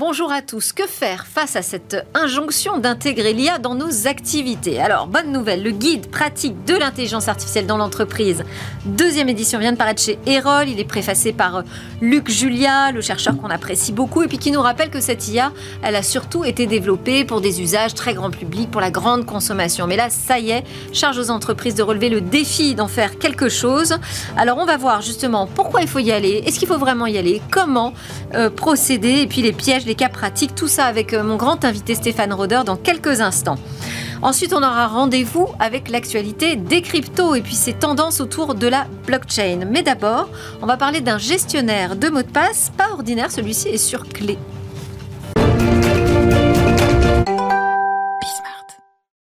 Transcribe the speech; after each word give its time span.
bonjour 0.00 0.32
à 0.32 0.40
tous. 0.40 0.72
Que 0.72 0.86
faire 0.86 1.26
face 1.26 1.56
à 1.56 1.62
cette 1.62 2.06
injonction 2.14 2.78
d'intégrer 2.78 3.34
l'IA 3.34 3.58
dans 3.58 3.74
nos 3.74 4.06
activités? 4.06 4.80
Alors, 4.80 5.06
bonne 5.06 5.30
nouvelle, 5.30 5.62
le 5.62 5.72
guide 5.72 6.10
pratique 6.10 6.64
de 6.64 6.74
l'intelligence 6.74 7.28
artificielle 7.28 7.66
dans 7.66 7.76
l'entreprise, 7.76 8.42
deuxième 8.86 9.28
édition 9.28 9.58
vient 9.58 9.72
de 9.72 9.76
paraître 9.76 10.00
chez 10.00 10.18
Erol. 10.24 10.70
Il 10.70 10.80
est 10.80 10.86
préfacé 10.86 11.34
par 11.34 11.56
euh, 11.56 11.62
Luc 12.00 12.30
Julia, 12.30 12.92
le 12.92 13.02
chercheur 13.02 13.36
qu'on 13.36 13.50
apprécie 13.50 13.92
beaucoup, 13.92 14.22
et 14.22 14.26
puis 14.26 14.38
qui 14.38 14.52
nous 14.52 14.62
rappelle 14.62 14.88
que 14.88 15.02
cette 15.02 15.28
IA, 15.28 15.52
elle 15.82 15.96
a 15.96 16.02
surtout 16.02 16.44
été 16.44 16.66
développée 16.66 17.26
pour 17.26 17.42
des 17.42 17.60
usages 17.60 17.92
très 17.92 18.14
grand 18.14 18.30
public, 18.30 18.70
pour 18.70 18.80
la 18.80 18.90
grande 18.90 19.26
consommation. 19.26 19.86
Mais 19.86 19.96
là, 19.96 20.08
ça 20.08 20.38
y 20.38 20.48
est, 20.48 20.64
charge 20.94 21.18
aux 21.18 21.28
entreprises 21.28 21.74
de 21.74 21.82
relever 21.82 22.08
le 22.08 22.22
défi 22.22 22.74
d'en 22.74 22.88
faire 22.88 23.18
quelque 23.18 23.50
chose. 23.50 23.98
Alors, 24.38 24.56
on 24.56 24.64
va 24.64 24.78
voir 24.78 25.02
justement 25.02 25.46
pourquoi 25.46 25.82
il 25.82 25.88
faut 25.88 25.98
y 25.98 26.10
aller, 26.10 26.42
est-ce 26.46 26.58
qu'il 26.58 26.68
faut 26.68 26.78
vraiment 26.78 27.04
y 27.04 27.18
aller, 27.18 27.42
comment 27.50 27.92
euh, 28.32 28.48
procéder, 28.48 29.20
et 29.20 29.26
puis 29.26 29.42
les 29.42 29.52
pièges 29.52 29.84
les 29.90 29.96
cas 29.96 30.08
pratiques, 30.08 30.54
tout 30.54 30.68
ça 30.68 30.84
avec 30.84 31.12
euh, 31.12 31.24
mon 31.24 31.34
grand 31.34 31.64
invité 31.64 31.96
Stéphane 31.96 32.32
Roder 32.32 32.60
dans 32.64 32.76
quelques 32.76 33.20
instants. 33.20 33.56
Ensuite, 34.22 34.52
on 34.52 34.58
aura 34.58 34.86
rendez-vous 34.86 35.48
avec 35.58 35.88
l'actualité 35.88 36.54
des 36.54 36.80
cryptos 36.80 37.34
et 37.34 37.40
puis 37.40 37.56
ses 37.56 37.72
tendances 37.72 38.20
autour 38.20 38.54
de 38.54 38.68
la 38.68 38.86
blockchain. 39.04 39.66
Mais 39.68 39.82
d'abord, 39.82 40.28
on 40.62 40.66
va 40.66 40.76
parler 40.76 41.00
d'un 41.00 41.18
gestionnaire 41.18 41.96
de 41.96 42.08
mots 42.08 42.22
de 42.22 42.28
passe 42.28 42.70
pas 42.76 42.90
ordinaire, 42.92 43.32
celui-ci 43.32 43.66
est 43.66 43.78
sur 43.78 44.04
clé. 44.04 44.38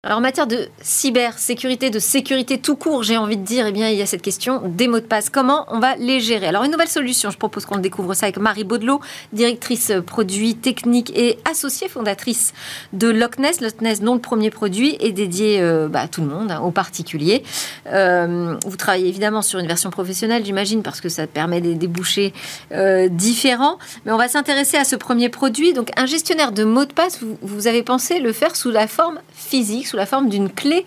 Alors 0.07 0.19
en 0.19 0.21
matière 0.21 0.47
de 0.47 0.69
cybersécurité, 0.83 1.89
de 1.89 1.99
sécurité 1.99 2.59
tout 2.59 2.77
court, 2.77 3.03
j'ai 3.03 3.17
envie 3.17 3.39
de 3.39 3.43
dire, 3.43 3.67
eh 3.67 3.73
bien, 3.73 3.89
il 3.89 3.97
y 3.97 4.03
a 4.03 4.07
cette 4.07 4.21
question 4.21 4.61
des 4.63 4.87
mots 4.87 5.01
de 5.01 5.07
passe. 5.07 5.31
Comment 5.31 5.65
on 5.69 5.79
va 5.79 5.97
les 5.97 6.21
gérer? 6.21 6.47
Alors 6.47 6.63
une 6.65 6.73
nouvelle 6.73 6.91
solution, 6.91 7.31
je 7.31 7.39
propose 7.39 7.65
qu'on 7.65 7.79
découvre 7.79 8.13
ça 8.13 8.27
avec 8.27 8.37
Marie 8.37 8.65
Baudelot, 8.65 9.01
directrice 9.33 9.93
produit 10.07 10.57
technique 10.57 11.11
et 11.17 11.39
associée 11.51 11.89
fondatrice 11.89 12.53
de 12.93 13.09
Lockness. 13.09 13.63
Lockness, 13.63 14.03
dont 14.03 14.13
le 14.13 14.21
premier 14.21 14.51
produit 14.51 14.95
est 15.01 15.13
dédié 15.13 15.63
euh, 15.63 15.89
bah, 15.89 16.01
à 16.01 16.09
tout 16.09 16.21
le 16.21 16.27
monde, 16.27 16.51
hein, 16.51 16.61
aux 16.61 16.71
particuliers. 16.71 17.43
Euh, 17.87 18.57
vous 18.67 18.77
travaillez 18.77 19.09
évidemment 19.09 19.41
sur 19.41 19.59
une 19.59 19.67
version 19.67 19.89
professionnelle, 19.89 20.45
j'imagine, 20.45 20.83
parce 20.83 21.01
que 21.01 21.09
ça 21.09 21.27
permet 21.27 21.63
des 21.63 21.77
débouchés 21.77 22.35
euh, 22.73 23.09
différents. 23.09 23.79
Mais 24.05 24.13
on 24.13 24.19
va 24.19 24.29
s'intéresser 24.29 24.77
à 24.77 24.85
ce 24.85 24.97
premier 24.97 25.31
produit. 25.31 25.73
Donc 25.73 25.93
un 25.97 26.05
gestionnaire 26.05 26.53
de 26.53 26.65
mots 26.65 26.85
de 26.85 26.93
passe, 26.93 27.21
vous 27.41 27.67
avez 27.69 27.83
pensé 27.83 28.21
le 28.21 28.35
faire 28.35 28.55
sous 28.55 28.71
la 28.71 28.87
forme 28.87 29.19
physique, 29.33 29.94
sous 29.95 29.99
la 29.99 30.07
forme 30.07 30.29
d'une 30.29 30.51
clé 30.51 30.85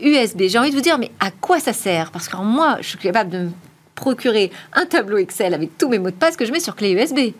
USB. 0.00 0.40
Euh, 0.40 0.48
J'ai 0.48 0.58
envie 0.58 0.70
de 0.70 0.74
vous 0.74 0.80
dire, 0.80 0.98
mais 0.98 1.10
à 1.20 1.30
quoi 1.30 1.60
ça 1.60 1.74
sert? 1.74 2.10
Parce 2.10 2.26
que 2.28 2.36
moi, 2.38 2.78
je 2.80 2.88
suis 2.88 2.98
capable 2.98 3.28
de 3.28 3.38
me 3.38 3.50
procurer 3.94 4.50
un 4.72 4.86
tableau 4.86 5.18
Excel 5.18 5.52
avec 5.52 5.76
tous 5.76 5.90
mes 5.90 5.98
mots 5.98 6.10
de 6.10 6.14
passe 6.14 6.36
que 6.36 6.46
je 6.46 6.52
mets 6.52 6.60
sur 6.60 6.74
clé 6.74 6.92
USB. 6.92 7.34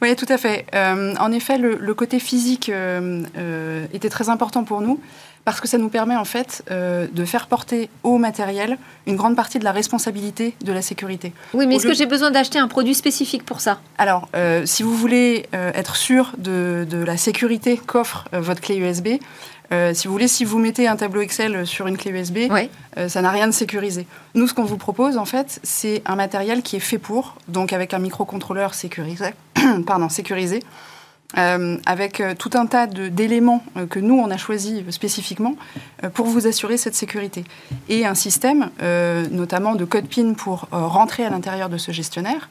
Oui, 0.00 0.16
tout 0.16 0.26
à 0.28 0.38
fait. 0.38 0.64
Euh, 0.74 1.14
en 1.20 1.32
effet, 1.32 1.58
le, 1.58 1.94
côté 1.94 2.18
physique 2.18 2.70
euh, 2.70 3.84
était 3.92 4.08
très 4.08 4.30
important 4.30 4.64
pour 4.64 4.80
nous 4.80 5.00
parce 5.44 5.60
que 5.60 5.68
ça 5.68 5.76
nous 5.76 5.88
permet 5.88 6.14
en 6.14 6.24
fait 6.24 6.62
de 6.70 7.24
faire 7.24 7.48
porter 7.48 7.88
au 8.04 8.16
matériel 8.16 8.78
une 9.08 9.16
grande 9.16 9.34
partie 9.34 9.58
de 9.58 9.64
la 9.64 9.72
responsabilité 9.72 10.54
de 10.64 10.72
la 10.72 10.82
sécurité. 10.82 11.32
Oui, 11.52 11.66
mais 11.66 11.74
est-ce 11.74 11.86
que 11.86 11.94
j'ai 11.94 12.06
besoin 12.06 12.30
d'acheter 12.30 12.60
un 12.60 12.68
produit 12.68 12.94
spécifique 12.94 13.44
pour 13.44 13.60
ça? 13.60 13.80
Alors, 13.98 14.28
si 14.64 14.84
vous 14.84 14.94
voulez 14.94 15.46
être 15.52 15.96
sûr 15.96 16.30
de, 16.38 16.86
de 16.88 16.98
la 16.98 17.16
sécurité 17.16 17.76
qu'offre 17.76 18.28
votre 18.32 18.60
clé 18.60 18.76
USB, 18.76 19.18
euh, 19.72 19.94
si 19.94 20.06
vous 20.06 20.12
voulez, 20.12 20.28
si 20.28 20.44
vous 20.44 20.58
mettez 20.58 20.86
un 20.86 20.96
tableau 20.96 21.22
Excel 21.22 21.66
sur 21.66 21.86
une 21.86 21.96
clé 21.96 22.10
USB, 22.10 22.38
euh, 22.98 23.08
ça 23.08 23.22
n'a 23.22 23.30
rien 23.30 23.46
de 23.46 23.52
sécurisé. 23.52 24.06
Nous, 24.34 24.46
ce 24.46 24.54
qu'on 24.54 24.64
vous 24.64 24.76
propose, 24.76 25.16
en 25.16 25.24
fait, 25.24 25.60
c'est 25.62 26.02
un 26.04 26.16
matériel 26.16 26.62
qui 26.62 26.76
est 26.76 26.80
fait 26.80 26.98
pour, 26.98 27.36
donc 27.48 27.72
avec 27.72 27.94
un 27.94 27.98
microcontrôleur 27.98 28.74
sécurisé, 28.74 29.30
pardon, 29.86 30.08
sécurisé 30.08 30.62
euh, 31.38 31.78
avec 31.86 32.22
tout 32.38 32.50
un 32.52 32.66
tas 32.66 32.86
d'éléments 32.86 33.64
que 33.88 33.98
nous, 33.98 34.18
on 34.18 34.30
a 34.30 34.36
choisi 34.36 34.84
spécifiquement 34.90 35.56
pour 36.12 36.26
vous 36.26 36.46
assurer 36.46 36.76
cette 36.76 36.94
sécurité. 36.94 37.44
Et 37.88 38.04
un 38.04 38.14
système, 38.14 38.68
notamment 39.30 39.74
de 39.74 39.86
code 39.86 40.08
PIN 40.08 40.34
pour 40.34 40.68
rentrer 40.70 41.24
à 41.24 41.30
l'intérieur 41.30 41.70
de 41.70 41.78
ce 41.78 41.90
gestionnaire, 41.90 42.50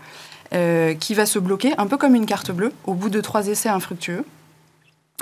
qui 0.99 1.13
va 1.13 1.27
se 1.27 1.37
bloquer, 1.37 1.73
un 1.77 1.85
peu 1.85 1.97
comme 1.97 2.15
une 2.15 2.25
carte 2.25 2.51
bleue, 2.51 2.73
au 2.85 2.95
bout 2.95 3.11
de 3.11 3.21
trois 3.21 3.49
essais 3.49 3.69
infructueux. 3.69 4.25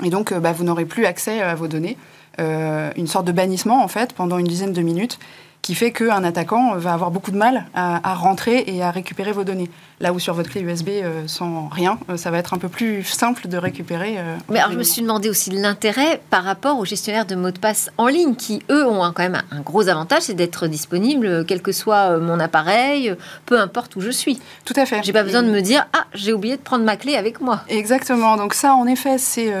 Et 0.04 0.10
donc, 0.10 0.32
euh, 0.32 0.40
bah, 0.40 0.52
vous 0.52 0.64
n'aurez 0.64 0.84
plus 0.84 1.06
accès 1.06 1.40
à 1.40 1.54
vos 1.54 1.68
données. 1.68 1.96
Euh, 2.38 2.90
une 2.96 3.06
sorte 3.06 3.26
de 3.26 3.32
bannissement, 3.32 3.82
en 3.82 3.88
fait, 3.88 4.12
pendant 4.12 4.38
une 4.38 4.46
dizaine 4.46 4.72
de 4.72 4.82
minutes 4.82 5.18
qui 5.62 5.74
fait 5.74 5.92
qu'un 5.92 6.24
attaquant 6.24 6.74
va 6.76 6.94
avoir 6.94 7.10
beaucoup 7.10 7.30
de 7.30 7.36
mal 7.36 7.66
à, 7.74 8.14
rentrer 8.14 8.64
et 8.66 8.82
à 8.82 8.90
récupérer 8.90 9.32
vos 9.32 9.44
données. 9.44 9.70
Là 10.02 10.14
où 10.14 10.18
sur 10.18 10.32
votre 10.32 10.48
clé 10.48 10.62
USB, 10.62 10.88
euh, 10.88 11.24
sans 11.26 11.68
rien, 11.68 11.98
euh, 12.08 12.16
ça 12.16 12.30
va 12.30 12.38
être 12.38 12.54
un 12.54 12.58
peu 12.58 12.70
plus 12.70 13.04
simple 13.04 13.48
de 13.48 13.58
récupérer. 13.58 14.14
Euh, 14.16 14.36
Mais 14.48 14.58
alors, 14.58 14.72
je 14.72 14.78
me 14.78 14.82
suis 14.82 15.02
demandé 15.02 15.28
aussi 15.28 15.50
l'intérêt 15.50 16.22
par 16.30 16.42
rapport 16.42 16.78
aux 16.78 16.86
gestionnaires 16.86 17.26
de 17.26 17.34
mots 17.34 17.50
de 17.50 17.58
passe 17.58 17.90
en 17.98 18.06
ligne, 18.06 18.34
qui 18.34 18.62
eux 18.70 18.86
ont 18.86 19.00
quand 19.12 19.22
même 19.22 19.42
un 19.50 19.60
gros 19.60 19.88
avantage, 19.88 20.22
c'est 20.22 20.34
d'être 20.34 20.68
disponible, 20.68 21.44
quel 21.46 21.60
que 21.60 21.72
soit 21.72 22.18
mon 22.18 22.40
appareil, 22.40 23.14
peu 23.44 23.60
importe 23.60 23.94
où 23.96 24.00
je 24.00 24.10
suis. 24.10 24.40
Tout 24.64 24.72
à 24.76 24.86
fait. 24.86 25.02
J'ai 25.02 25.12
pas 25.12 25.22
besoin 25.22 25.42
de 25.42 25.50
me 25.50 25.60
dire 25.60 25.86
ah 25.92 26.06
j'ai 26.14 26.32
oublié 26.32 26.56
de 26.56 26.62
prendre 26.62 26.84
ma 26.84 26.96
clé 26.96 27.16
avec 27.16 27.42
moi. 27.42 27.60
Exactement. 27.68 28.38
Donc 28.38 28.54
ça, 28.54 28.74
en 28.74 28.86
effet, 28.86 29.18
c'est 29.18 29.52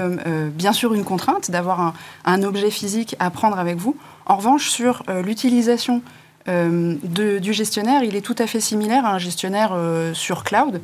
bien 0.54 0.72
sûr 0.72 0.94
une 0.94 1.04
contrainte 1.04 1.50
d'avoir 1.50 1.80
un, 1.80 1.94
un 2.24 2.42
objet 2.42 2.70
physique 2.70 3.14
à 3.18 3.28
prendre 3.30 3.58
avec 3.58 3.76
vous. 3.76 3.94
En 4.30 4.36
revanche, 4.36 4.70
sur 4.70 5.02
euh, 5.08 5.22
l'utilisation 5.22 6.02
euh, 6.48 6.96
du 7.04 7.52
gestionnaire, 7.52 8.02
il 8.02 8.16
est 8.16 8.20
tout 8.20 8.36
à 8.38 8.46
fait 8.46 8.60
similaire 8.60 9.04
à 9.04 9.14
un 9.14 9.18
gestionnaire 9.18 9.70
euh, 9.72 10.14
sur 10.14 10.44
cloud. 10.44 10.80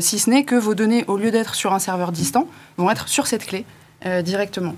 si 0.00 0.18
ce 0.18 0.30
n'est 0.30 0.44
que 0.44 0.54
vos 0.54 0.74
données, 0.74 1.04
au 1.06 1.16
lieu 1.16 1.30
d'être 1.30 1.54
sur 1.54 1.72
un 1.72 1.78
serveur 1.78 2.12
distant, 2.12 2.46
vont 2.76 2.90
être 2.90 3.08
sur 3.08 3.26
cette 3.26 3.46
clé 3.46 3.64
directement. 4.22 4.74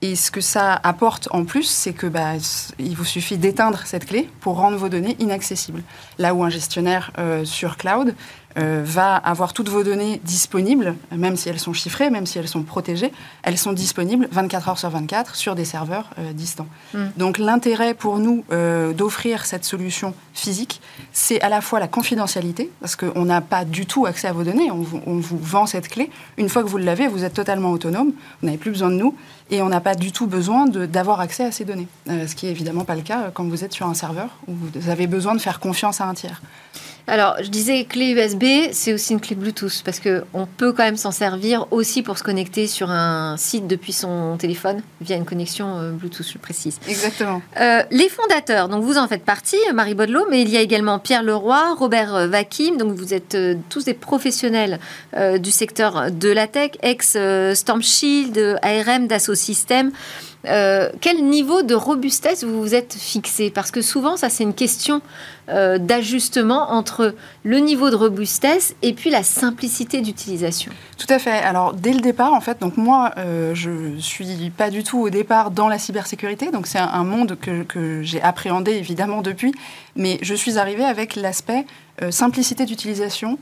Et 0.00 0.16
ce 0.16 0.30
que 0.30 0.40
ça 0.40 0.80
apporte 0.82 1.28
en 1.32 1.44
plus, 1.44 1.64
c'est 1.64 1.92
que 1.92 2.06
bah, 2.06 2.32
il 2.78 2.96
vous 2.96 3.04
suffit 3.04 3.36
d'éteindre 3.36 3.82
cette 3.84 4.06
clé 4.06 4.30
pour 4.40 4.56
rendre 4.56 4.78
vos 4.78 4.88
données 4.88 5.14
inaccessibles. 5.18 5.82
Là 6.18 6.32
où 6.34 6.42
un 6.42 6.48
gestionnaire 6.48 7.12
sur 7.44 7.76
cloud 7.76 8.14
euh, 8.58 8.82
va 8.84 9.14
avoir 9.14 9.52
toutes 9.52 9.68
vos 9.68 9.84
données 9.84 10.20
disponibles, 10.24 10.96
même 11.16 11.36
si 11.36 11.48
elles 11.48 11.60
sont 11.60 11.72
chiffrées, 11.72 12.10
même 12.10 12.26
si 12.26 12.36
elles 12.36 12.48
sont 12.48 12.64
protégées, 12.64 13.12
elles 13.44 13.58
sont 13.58 13.72
disponibles 13.72 14.26
24 14.32 14.68
heures 14.70 14.78
sur 14.78 14.90
24 14.90 15.36
sur 15.36 15.54
des 15.54 15.64
serveurs 15.64 16.10
euh, 16.18 16.32
distants. 16.32 16.66
Hmm. 16.92 17.06
Donc 17.16 17.38
l'intérêt 17.38 17.94
pour 17.94 18.18
nous 18.18 18.44
euh, 18.50 18.92
d'offrir 18.92 19.46
cette 19.46 19.64
solution 19.64 20.14
physique, 20.34 20.80
c'est 21.12 21.40
à 21.42 21.48
la 21.48 21.60
fois 21.60 21.78
la 21.78 21.86
confidentialité, 21.86 22.72
parce 22.80 22.96
qu'on 22.96 23.24
n'a 23.24 23.40
pas 23.40 23.64
du 23.64 23.86
tout 23.86 24.06
accès 24.06 24.26
à 24.26 24.32
vos 24.32 24.42
données, 24.42 24.72
on 24.72 24.82
vous, 24.82 25.00
on 25.06 25.18
vous 25.18 25.38
vend 25.38 25.66
cette 25.66 25.88
clé. 25.88 26.10
Une 26.36 26.48
fois 26.48 26.64
que 26.64 26.68
vous 26.68 26.78
l'avez, 26.78 27.06
vous 27.06 27.22
êtes 27.22 27.34
totalement 27.34 27.70
autonome, 27.70 28.12
vous 28.40 28.46
n'avez 28.46 28.58
plus 28.58 28.72
besoin 28.72 28.90
de 28.90 28.96
nous, 28.96 29.14
et 29.52 29.62
on 29.62 29.68
n'a 29.68 29.80
pas 29.80 29.94
du 29.94 30.10
tout 30.10 30.26
besoin 30.26 30.66
d'avoir 30.66 31.20
accès 31.20 31.44
à 31.44 31.52
ces 31.52 31.64
données, 31.64 31.88
ce 32.06 32.34
qui 32.34 32.46
est 32.46 32.50
évidemment 32.50 32.84
pas 32.84 32.94
le 32.94 33.02
cas 33.02 33.30
quand 33.32 33.44
vous 33.44 33.64
êtes 33.64 33.72
sur 33.72 33.86
un 33.86 33.94
serveur 33.94 34.28
où 34.46 34.52
vous 34.54 34.90
avez 34.90 35.08
besoin 35.08 35.34
de 35.34 35.40
faire 35.40 35.58
confiance 35.58 36.00
à 36.00 36.06
un 36.06 36.14
tiers. 36.14 36.40
Alors, 37.10 37.34
je 37.42 37.48
disais 37.48 37.82
clé 37.82 38.12
USB, 38.12 38.70
c'est 38.70 38.92
aussi 38.92 39.14
une 39.14 39.20
clé 39.20 39.34
Bluetooth 39.34 39.82
parce 39.84 39.98
que 39.98 40.22
on 40.32 40.46
peut 40.46 40.72
quand 40.72 40.84
même 40.84 40.96
s'en 40.96 41.10
servir 41.10 41.66
aussi 41.72 42.02
pour 42.02 42.16
se 42.16 42.22
connecter 42.22 42.68
sur 42.68 42.88
un 42.88 43.36
site 43.36 43.66
depuis 43.66 43.92
son 43.92 44.36
téléphone 44.36 44.80
via 45.00 45.16
une 45.16 45.24
connexion 45.24 45.76
euh, 45.76 45.90
Bluetooth, 45.90 46.30
je 46.32 46.38
précise. 46.38 46.78
Exactement. 46.86 47.42
Euh, 47.60 47.82
les 47.90 48.08
fondateurs, 48.08 48.68
donc 48.68 48.84
vous 48.84 48.96
en 48.96 49.08
faites 49.08 49.24
partie, 49.24 49.56
Marie 49.74 49.94
Baudelot, 49.94 50.26
mais 50.30 50.42
il 50.42 50.50
y 50.50 50.56
a 50.56 50.60
également 50.60 51.00
Pierre 51.00 51.24
Leroy, 51.24 51.74
Robert 51.74 52.28
Vakim, 52.28 52.76
donc 52.76 52.92
vous 52.92 53.12
êtes 53.12 53.34
euh, 53.34 53.56
tous 53.70 53.86
des 53.86 53.94
professionnels 53.94 54.78
du 55.40 55.50
secteur 55.50 56.12
de 56.12 56.28
la 56.28 56.46
tech, 56.46 56.72
ex 56.82 57.16
Storm 57.54 57.82
Shield, 57.82 58.58
ARM, 58.62 59.08
Dassault 59.08 59.34
Systèmes. 59.34 59.90
Euh, 60.46 60.88
quel 61.00 61.22
niveau 61.24 61.62
de 61.62 61.74
robustesse 61.74 62.44
vous 62.44 62.60
vous 62.60 62.74
êtes 62.74 62.94
fixé? 62.94 63.50
Parce 63.50 63.70
que 63.70 63.82
souvent, 63.82 64.16
ça, 64.16 64.30
c'est 64.30 64.42
une 64.42 64.54
question 64.54 65.02
euh, 65.48 65.78
d'ajustement 65.78 66.70
entre 66.70 67.14
le 67.44 67.58
niveau 67.58 67.90
de 67.90 67.96
robustesse 67.96 68.74
et 68.82 68.94
puis 68.94 69.10
la 69.10 69.22
simplicité 69.22 70.00
d'utilisation. 70.00 70.72
Tout 70.96 71.12
à 71.12 71.18
fait. 71.18 71.30
Alors, 71.30 71.74
dès 71.74 71.92
le 71.92 72.00
départ, 72.00 72.32
en 72.32 72.40
fait, 72.40 72.58
donc 72.60 72.76
moi, 72.76 73.12
euh, 73.18 73.54
je 73.54 73.98
suis 73.98 74.50
pas 74.50 74.70
du 74.70 74.82
tout 74.82 74.98
au 74.98 75.10
départ 75.10 75.50
dans 75.50 75.68
la 75.68 75.78
cybersécurité. 75.78 76.50
Donc, 76.50 76.66
c'est 76.66 76.78
un, 76.78 77.04
monde 77.04 77.36
que, 77.40 77.62
que 77.62 78.02
j'ai 78.02 78.22
appréhendé, 78.22 78.72
évidemment, 78.72 79.20
depuis. 79.20 79.52
Mais 79.94 80.18
je 80.22 80.34
suis 80.34 80.58
arrivée 80.58 80.84
avec 80.84 81.16
l'aspect 81.16 81.66
simplicité 82.10 82.64
d'utilisation 82.64 83.38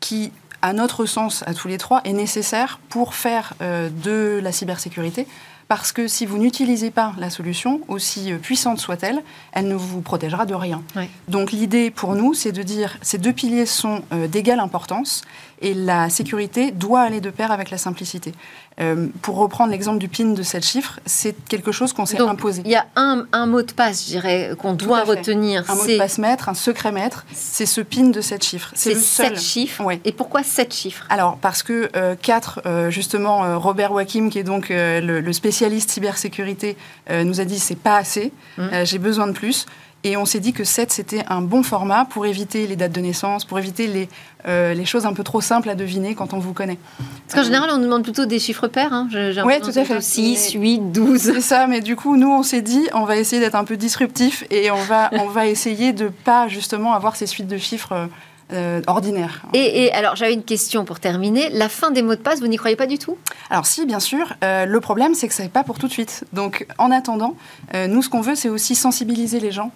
qui 0.00 0.32
à 0.60 0.72
notre 0.72 1.06
sens, 1.06 1.42
à 1.46 1.54
tous 1.54 1.66
les 1.66 1.78
trois, 1.78 2.02
est 2.04 2.12
nécessaire 2.12 2.78
pour 2.88 3.14
faire 3.14 3.54
de 3.60 4.38
la 4.40 4.52
cybersécurité 4.52 5.26
parce 5.72 5.90
que 5.90 6.06
si 6.06 6.26
vous 6.26 6.36
n'utilisez 6.36 6.90
pas 6.90 7.14
la 7.16 7.30
solution, 7.30 7.80
aussi 7.88 8.30
puissante 8.42 8.78
soit-elle, 8.78 9.22
elle 9.52 9.68
ne 9.68 9.74
vous 9.74 10.02
protégera 10.02 10.44
de 10.44 10.54
rien. 10.54 10.82
Donc 11.28 11.50
l'idée 11.50 11.90
pour 11.90 12.14
nous, 12.14 12.34
c'est 12.34 12.52
de 12.52 12.62
dire 12.62 12.98
ces 13.00 13.16
deux 13.16 13.32
piliers 13.32 13.64
sont 13.64 14.02
d'égale 14.28 14.60
importance 14.60 15.22
et 15.62 15.72
la 15.72 16.10
sécurité 16.10 16.72
doit 16.72 17.00
aller 17.00 17.22
de 17.22 17.30
pair 17.30 17.52
avec 17.52 17.70
la 17.70 17.78
simplicité. 17.78 18.34
Euh, 18.82 19.08
pour 19.20 19.36
reprendre 19.36 19.70
l'exemple 19.70 19.98
du 19.98 20.08
PIN 20.08 20.32
de 20.32 20.42
7 20.42 20.64
chiffres, 20.64 21.00
c'est 21.06 21.34
quelque 21.48 21.72
chose 21.72 21.92
qu'on 21.92 22.06
s'est 22.06 22.20
imposé. 22.20 22.62
Il 22.64 22.70
y 22.70 22.76
a 22.76 22.86
un, 22.96 23.46
mot 23.46 23.62
de 23.62 23.72
passe, 23.72 24.04
je 24.04 24.08
dirais, 24.08 24.52
qu'on 24.58 24.72
doit 24.72 25.04
retenir. 25.04 25.64
Un 25.70 25.74
mot 25.74 25.86
de 25.86 25.98
passe 25.98 26.18
maître, 26.18 26.48
un 26.48 26.54
secret 26.54 26.92
maître, 26.92 27.24
c'est 27.32 27.66
ce 27.66 27.80
PIN 27.80 28.08
de 28.10 28.20
7 28.20 28.42
chiffres. 28.42 28.72
C'est 28.74 28.94
7 28.94 29.40
chiffres 29.40 29.82
Et 30.04 30.12
pourquoi 30.12 30.42
7 30.42 30.74
chiffres? 30.74 31.06
Alors, 31.10 31.36
parce 31.36 31.62
que 31.62 31.90
4, 32.14 32.62
euh, 32.64 32.70
euh, 32.72 32.90
justement, 32.90 33.58
Robert 33.58 33.92
Wakim, 33.92 34.30
qui 34.30 34.38
est 34.38 34.44
donc 34.44 34.66
le, 34.70 35.32
spécialiste 35.32 35.90
cybersécurité, 35.90 36.76
nous 37.10 37.40
a 37.40 37.44
dit 37.44 37.58
c'est 37.58 37.78
pas 37.78 37.96
assez, 37.96 38.32
hum. 38.58 38.70
j'ai 38.84 38.98
besoin 38.98 39.26
de 39.26 39.32
plus. 39.32 39.66
Et 40.04 40.16
on 40.16 40.24
s'est 40.24 40.40
dit 40.40 40.52
que 40.52 40.64
7, 40.64 40.90
c'était 40.90 41.24
un 41.28 41.42
bon 41.42 41.62
format 41.62 42.04
pour 42.04 42.26
éviter 42.26 42.66
les 42.66 42.74
dates 42.74 42.90
de 42.90 43.00
naissance, 43.00 43.44
pour 43.44 43.60
éviter 43.60 43.86
les, 43.86 44.08
euh, 44.48 44.74
les 44.74 44.84
choses 44.84 45.06
un 45.06 45.12
peu 45.12 45.22
trop 45.22 45.40
simples 45.40 45.70
à 45.70 45.76
deviner 45.76 46.16
quand 46.16 46.34
on 46.34 46.40
vous 46.40 46.52
connaît. 46.52 46.78
Parce 47.26 47.34
qu'en 47.34 47.44
général, 47.44 47.70
on 47.72 47.76
nous 47.76 47.84
demande 47.84 48.02
plutôt 48.02 48.26
des 48.26 48.40
chiffres 48.40 48.66
pairs. 48.66 48.92
Hein. 48.92 49.08
Oui, 49.44 49.54
tout 49.60 49.70
à 49.78 49.84
fait. 49.84 50.00
6, 50.00 50.54
8, 50.54 50.90
12. 50.90 51.20
C'est 51.20 51.40
ça, 51.40 51.68
mais 51.68 51.80
du 51.80 51.94
coup, 51.94 52.16
nous, 52.16 52.30
on 52.30 52.42
s'est 52.42 52.62
dit, 52.62 52.88
on 52.94 53.04
va 53.04 53.16
essayer 53.16 53.40
d'être 53.40 53.54
un 53.54 53.62
peu 53.62 53.76
disruptif 53.76 54.44
et 54.50 54.72
on 54.72 54.82
va, 54.82 55.08
on 55.12 55.26
va 55.26 55.46
essayer 55.46 55.92
de 55.92 56.08
pas 56.08 56.48
justement 56.48 56.94
avoir 56.94 57.14
ces 57.14 57.26
suites 57.26 57.46
de 57.46 57.58
chiffres 57.58 58.08
euh, 58.52 58.82
ordinaires. 58.88 59.42
Et, 59.54 59.92
alors, 59.92 60.16
j'avais 60.16 60.34
une 60.34 60.42
question 60.42 60.84
pour 60.84 60.98
terminer. 60.98 61.48
La 61.50 61.68
fin 61.68 61.92
des 61.92 62.02
mots 62.02 62.16
de 62.16 62.20
passe, 62.20 62.40
vous 62.40 62.48
n'y 62.48 62.56
croyez 62.56 62.76
pas 62.76 62.86
du 62.86 62.98
tout? 62.98 63.16
Alors 63.50 63.66
si, 63.66 63.86
bien 63.86 64.00
sûr. 64.00 64.34
Euh, 64.42 64.66
le 64.66 64.80
problème, 64.80 65.14
c'est 65.14 65.28
que 65.28 65.34
ça 65.34 65.44
n'est 65.44 65.48
pas 65.48 65.62
pour 65.62 65.78
tout 65.78 65.86
de 65.86 65.92
suite. 65.92 66.24
Donc, 66.32 66.66
en 66.78 66.90
attendant, 66.90 67.36
nous, 67.72 68.02
ce 68.02 68.08
qu'on 68.08 68.20
veut, 68.20 68.34
c'est 68.34 68.48
aussi 68.48 68.74
sensibiliser 68.74 69.38
les 69.38 69.52
gens 69.52 69.70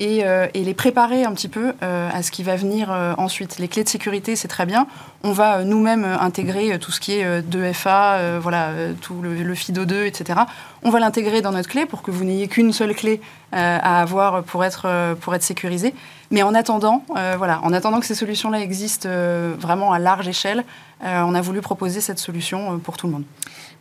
euh, 0.00 0.48
et, 0.54 0.64
les 0.64 0.74
préparer 0.74 1.24
un 1.24 1.32
petit 1.32 1.48
peu 1.48 1.74
euh, 1.82 2.08
à 2.12 2.22
ce 2.22 2.30
qui 2.30 2.42
va 2.42 2.56
venir 2.56 2.90
euh, 2.90 3.14
ensuite. 3.18 3.58
Les 3.58 3.68
clés 3.68 3.84
de 3.84 3.88
sécurité, 3.88 4.36
c'est 4.36 4.48
très 4.48 4.66
bien. 4.66 4.86
On 5.22 5.32
va 5.32 5.64
nous-mêmes 5.64 6.04
intégrer 6.04 6.78
tout 6.78 6.90
ce 6.90 7.00
qui 7.00 7.12
est 7.12 7.40
2FA, 7.42 8.38
voilà, 8.38 8.70
tout 9.00 9.22
le, 9.22 9.54
FIDO2, 9.54 10.06
etc. 10.06 10.40
On 10.84 10.90
va 10.90 10.98
l'intégrer 11.00 11.42
dans 11.42 11.52
notre 11.52 11.68
clé 11.68 11.86
pour 11.86 12.02
que 12.02 12.10
vous 12.10 12.24
n'ayez 12.24 12.48
qu'une 12.48 12.72
seule 12.72 12.94
clé 12.94 13.20
à 13.52 14.00
avoir 14.00 14.42
pour 14.42 14.64
être, 14.64 15.14
pour 15.20 15.34
être 15.34 15.42
sécurisé. 15.42 15.94
Mais 16.30 16.42
en 16.42 16.54
attendant, 16.54 17.04
voilà, 17.38 17.60
en 17.62 17.72
attendant 17.72 18.00
que 18.00 18.06
ces 18.06 18.14
solutions-là 18.14 18.60
existent 18.60 19.08
vraiment 19.58 19.92
à 19.92 19.98
large 19.98 20.26
échelle, 20.26 20.64
on 21.02 21.34
a 21.34 21.40
voulu 21.40 21.60
proposer 21.60 22.00
cette 22.00 22.18
solution 22.18 22.80
pour 22.80 22.96
tout 22.96 23.06
le 23.06 23.12
monde. 23.12 23.24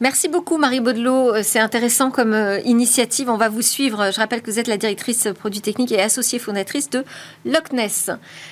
Merci 0.01 0.29
beaucoup 0.29 0.57
Marie 0.57 0.79
Baudelot, 0.79 1.35
euh, 1.35 1.41
c'est 1.43 1.59
intéressant 1.59 2.09
comme 2.09 2.33
euh, 2.33 2.59
initiative. 2.61 3.29
On 3.29 3.37
va 3.37 3.49
vous 3.49 3.61
suivre. 3.61 4.09
Je 4.11 4.19
rappelle 4.19 4.41
que 4.41 4.49
vous 4.49 4.57
êtes 4.57 4.67
la 4.67 4.77
directrice 4.77 5.27
produits 5.37 5.61
techniques 5.61 5.91
et 5.91 6.01
associée 6.01 6.39
fondatrice 6.39 6.89
de 6.89 7.05
Loch 7.45 7.71
Ness. 7.71 8.09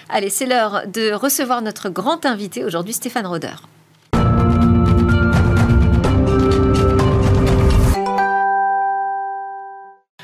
Allez, 0.10 0.30
c'est 0.30 0.46
l'heure 0.46 0.84
de 0.86 1.12
recevoir 1.12 1.64
notre 1.64 1.90
grand 1.90 2.24
invité 2.28 2.64
aujourd'hui, 2.64 2.94
Stéphane 2.94 3.26
Roder. 3.26 3.56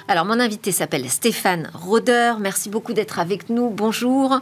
Alors, 0.08 0.26
mon 0.26 0.40
invité 0.40 0.72
s'appelle 0.72 1.10
Stéphane 1.10 1.68
Roder. 1.74 2.34
Merci 2.40 2.70
beaucoup 2.70 2.94
d'être 2.94 3.18
avec 3.18 3.50
nous. 3.50 3.72
Bonjour. 3.72 4.40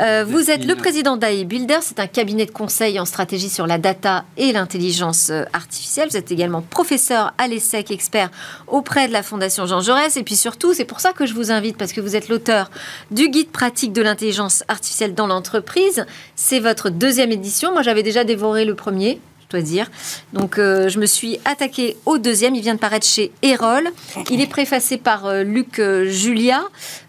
Euh, 0.00 0.24
vous 0.26 0.50
êtes 0.50 0.64
le 0.64 0.74
président 0.74 1.16
d'AI 1.16 1.44
Builder. 1.44 1.78
C'est 1.82 2.00
un 2.00 2.08
cabinet 2.08 2.46
de 2.46 2.50
conseil 2.50 2.98
en 2.98 3.04
stratégie 3.04 3.48
sur 3.48 3.68
la 3.68 3.78
data 3.78 4.24
et 4.36 4.50
l'intelligence 4.50 5.30
euh, 5.30 5.44
artificielle. 5.52 6.08
Vous 6.10 6.16
êtes 6.16 6.32
également 6.32 6.62
professeur 6.62 7.32
à 7.38 7.46
l'ESSEC, 7.46 7.92
expert 7.92 8.28
auprès 8.66 9.06
de 9.06 9.12
la 9.12 9.22
Fondation 9.22 9.66
Jean 9.66 9.82
Jaurès. 9.82 10.16
Et 10.16 10.24
puis 10.24 10.34
surtout, 10.34 10.74
c'est 10.74 10.84
pour 10.84 10.98
ça 10.98 11.12
que 11.12 11.26
je 11.26 11.34
vous 11.34 11.52
invite, 11.52 11.76
parce 11.76 11.92
que 11.92 12.00
vous 12.00 12.16
êtes 12.16 12.28
l'auteur 12.28 12.68
du 13.12 13.28
guide 13.28 13.50
pratique 13.50 13.92
de 13.92 14.02
l'intelligence 14.02 14.64
artificielle 14.66 15.14
dans 15.14 15.28
l'entreprise. 15.28 16.06
C'est 16.34 16.58
votre 16.58 16.90
deuxième 16.90 17.30
édition. 17.30 17.72
Moi, 17.72 17.82
j'avais 17.82 18.02
déjà 18.02 18.24
dévoré 18.24 18.64
le 18.64 18.74
premier 18.74 19.20
dire. 19.62 19.90
Donc, 20.32 20.58
euh, 20.58 20.88
je 20.88 20.98
me 20.98 21.06
suis 21.06 21.38
attaquée 21.44 21.96
au 22.06 22.18
deuxième. 22.18 22.54
Il 22.54 22.62
vient 22.62 22.74
de 22.74 22.78
paraître 22.78 23.06
chez 23.06 23.32
Erol. 23.42 23.88
Il 24.30 24.40
est 24.40 24.46
préfacé 24.46 24.96
par 24.96 25.26
euh, 25.26 25.42
Luc 25.42 25.78
euh, 25.78 26.04
Julia, 26.06 26.62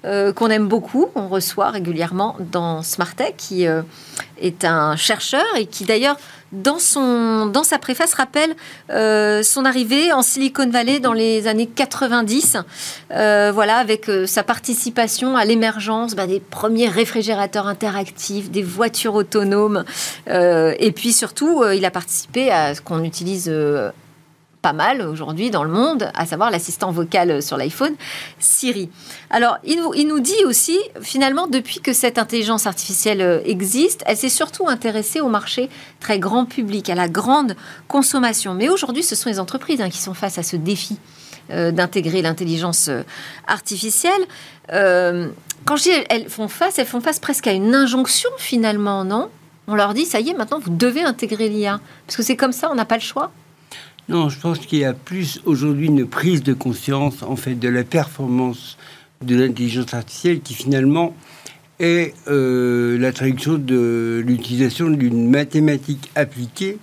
qu'on 0.04 0.50
aime 0.50 0.68
beaucoup. 0.68 1.08
On 1.16 1.28
reçoit 1.28 1.72
régulièrement 1.72 2.36
dans 2.40 2.84
Smartech, 2.84 3.36
qui 3.38 3.66
est 3.66 4.66
un 4.66 4.96
chercheur 4.96 5.46
et 5.58 5.66
qui 5.66 5.84
d'ailleurs 5.84 6.18
dans, 6.64 6.80
sa 6.80 7.80
préface, 7.80 8.14
rappelle 8.14 8.56
euh, 8.90 9.44
son 9.44 9.66
arrivée 9.66 10.12
en 10.14 10.22
Silicon 10.22 10.70
Valley 10.70 11.00
dans 11.00 11.14
les 11.14 11.48
années 11.48 11.68
90, 11.68 12.58
euh, 13.12 13.52
voilà, 13.54 13.78
avec 13.78 14.10
euh, 14.10 14.26
sa 14.26 14.44
participation 14.44 15.36
à 15.36 15.46
l'émergence 15.46 16.16
bah, 16.16 16.28
des 16.28 16.40
premiers 16.40 16.90
réfrigérateurs 16.90 17.68
interactifs, 17.68 18.50
des 18.52 18.64
voitures 18.64 19.16
autonomes, 19.16 19.84
et 20.28 20.92
puis 20.92 21.14
surtout, 21.14 21.64
il 21.74 21.86
a 21.86 21.92
participé 21.92 22.52
à 22.52 22.76
ce 22.76 22.82
qu'on 22.82 23.04
utilise 23.04 23.52
pas 24.66 24.74
mal 24.74 25.04
aujourd'hui 25.04 25.52
dans 25.52 25.64
le 25.64 25.70
monde, 25.70 26.10
à 26.16 26.26
savoir 26.26 26.50
l'assistant 26.50 26.90
vocal 26.90 27.44
sur 27.44 27.56
l'iPhone, 27.56 27.94
Siri. 28.40 28.90
Alors, 29.30 29.60
il 29.64 29.78
nous, 29.78 29.94
il 29.94 30.08
nous 30.08 30.20
dit 30.20 30.44
aussi, 30.44 30.80
finalement, 31.02 31.46
depuis 31.46 31.82
que 31.82 31.94
cette 31.94 32.18
intelligence 32.18 32.66
artificielle 32.66 33.22
euh, 33.22 33.42
existe, 33.46 34.02
elle 34.08 34.18
s'est 34.18 34.28
surtout 34.28 34.68
intéressée 34.68 35.22
au 35.22 35.30
marché 35.30 35.70
très 36.00 36.18
grand 36.18 36.48
public, 36.48 36.90
à 36.90 36.96
la 36.96 37.08
grande 37.08 37.56
consommation. 37.88 38.56
Mais 38.56 38.68
aujourd'hui, 38.68 39.04
ce 39.04 39.16
sont 39.16 39.30
les 39.30 39.40
entreprises 39.40 39.82
hein, 39.82 39.92
qui 39.92 40.00
sont 40.00 40.16
face 40.16 40.40
à 40.40 40.44
ce 40.44 40.56
défi 40.56 40.98
euh, 41.52 41.70
d'intégrer 41.70 42.24
l'intelligence 42.24 42.88
euh, 42.90 43.04
artificielle. 43.46 44.24
quand 44.68 45.76
je 45.76 45.84
dis 45.84 45.92
elles 46.10 46.28
font 46.28 46.48
face, 46.48 46.80
elles 46.80 46.88
font 46.88 47.02
face 47.02 47.20
presque 47.20 47.46
à 47.46 47.52
une 47.52 47.76
injonction 47.76 48.32
finalement, 48.40 49.04
non? 49.06 49.30
On 49.68 49.76
leur 49.76 49.94
dit, 49.94 50.06
ça 50.06 50.20
y 50.20 50.30
est, 50.32 50.34
maintenant 50.34 50.58
vous 50.58 50.72
devez 50.72 51.04
intégrer 51.04 51.50
l'IA. 51.50 51.80
Parce 52.08 52.18
que 52.18 52.24
c'est 52.24 52.36
comme 52.36 52.52
ça, 52.52 52.72
on 52.72 52.76
n'a 52.76 52.86
pas 52.86 52.96
le 52.96 53.02
choix. 53.02 53.32
Non, 54.08 54.30
je 54.30 54.40
pense 54.40 54.60
qu'il 54.60 54.80
y 54.80 54.86
a 54.86 54.94
plus 54.94 55.42
aujourd'hui 55.46 55.88
une 55.88 56.06
prise 56.06 56.44
de 56.44 56.54
conscience 56.54 57.24
en 57.24 57.36
fait 57.36 57.56
de 57.56 57.70
la 57.70 57.84
performance 57.84 58.78
de 59.24 59.36
l'intelligence 59.36 59.96
artificielle 59.96 60.42
qui 60.42 60.54
finalement 60.54 61.16
est 61.80 62.14
euh, 62.28 63.00
la 63.00 63.12
traduction 63.12 63.56
de 63.56 64.24
l'utilisation 64.24 64.92
d'une 64.92 65.28
mathématique 65.30 66.12
appliquée 66.14 66.78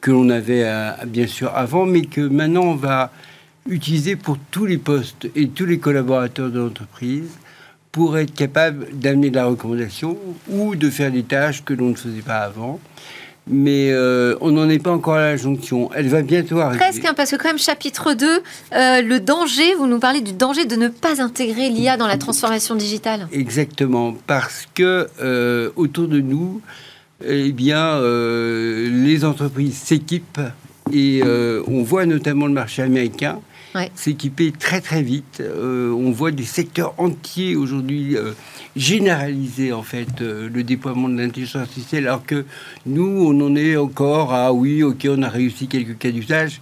que 0.00 0.12
l'on 0.12 0.30
avait 0.30 0.62
euh, 0.64 0.92
bien 1.04 1.26
sûr 1.26 1.50
avant, 1.52 1.84
mais 1.84 2.02
que 2.02 2.20
maintenant 2.20 2.62
on 2.62 2.76
va 2.76 3.10
utiliser 3.68 4.14
pour 4.14 4.38
tous 4.52 4.66
les 4.66 4.78
postes 4.78 5.28
et 5.34 5.48
tous 5.48 5.66
les 5.66 5.78
collaborateurs 5.78 6.50
de 6.50 6.60
l'entreprise 6.60 7.30
pour 7.90 8.16
être 8.18 8.34
capable 8.34 8.86
d'amener 8.96 9.30
de 9.30 9.36
la 9.36 9.46
recommandation 9.46 10.16
ou 10.48 10.76
de 10.76 10.90
faire 10.90 11.10
des 11.10 11.24
tâches 11.24 11.64
que 11.64 11.74
l'on 11.74 11.90
ne 11.90 11.94
faisait 11.94 12.22
pas 12.22 12.38
avant 12.38 12.78
mais 13.48 13.90
euh, 13.90 14.36
on 14.40 14.52
n'en 14.52 14.68
est 14.68 14.78
pas 14.78 14.92
encore 14.92 15.14
à 15.14 15.20
la 15.20 15.36
jonction. 15.36 15.90
Elle 15.94 16.08
va 16.08 16.22
bientôt 16.22 16.60
arriver. 16.60 16.78
Presque, 16.78 17.04
hein, 17.04 17.14
parce 17.16 17.30
que 17.30 17.36
quand 17.36 17.48
même, 17.48 17.58
chapitre 17.58 18.14
2, 18.14 18.26
euh, 18.26 19.02
le 19.02 19.20
danger, 19.20 19.74
vous 19.74 19.86
nous 19.86 19.98
parlez 19.98 20.20
du 20.20 20.32
danger 20.32 20.64
de 20.64 20.76
ne 20.76 20.88
pas 20.88 21.20
intégrer 21.20 21.68
l'IA 21.68 21.96
dans 21.96 22.06
la 22.06 22.18
transformation 22.18 22.74
digitale. 22.74 23.28
Exactement, 23.32 24.14
parce 24.26 24.68
que 24.74 25.08
euh, 25.20 25.70
autour 25.76 26.08
de 26.08 26.20
nous, 26.20 26.60
eh 27.24 27.52
bien, 27.52 28.00
les 28.00 29.24
entreprises 29.24 29.76
s'équipent 29.76 30.40
et 30.92 31.22
on 31.68 31.82
voit 31.84 32.04
notamment 32.04 32.46
le 32.46 32.52
marché 32.52 32.82
américain 32.82 33.38
s'équiper 33.94 34.52
très 34.52 34.80
très 34.80 35.02
vite. 35.02 35.40
on 35.40 36.10
voit 36.10 36.32
des 36.32 36.42
secteurs 36.42 36.94
entiers 36.98 37.54
aujourd'hui 37.54 38.16
généraliser 38.76 39.72
en 39.72 39.82
fait 39.82 40.20
euh, 40.20 40.48
le 40.52 40.62
déploiement 40.62 41.08
de 41.08 41.18
l'intelligence 41.18 41.62
artificielle, 41.62 42.06
alors 42.06 42.24
que 42.24 42.44
nous, 42.86 43.26
on 43.26 43.40
en 43.40 43.54
est 43.56 43.76
encore 43.76 44.32
à 44.32 44.52
oui, 44.52 44.82
ok, 44.82 45.06
on 45.08 45.22
a 45.22 45.28
réussi 45.28 45.68
quelques 45.68 45.98
cas 45.98 46.10
d'usage. 46.10 46.60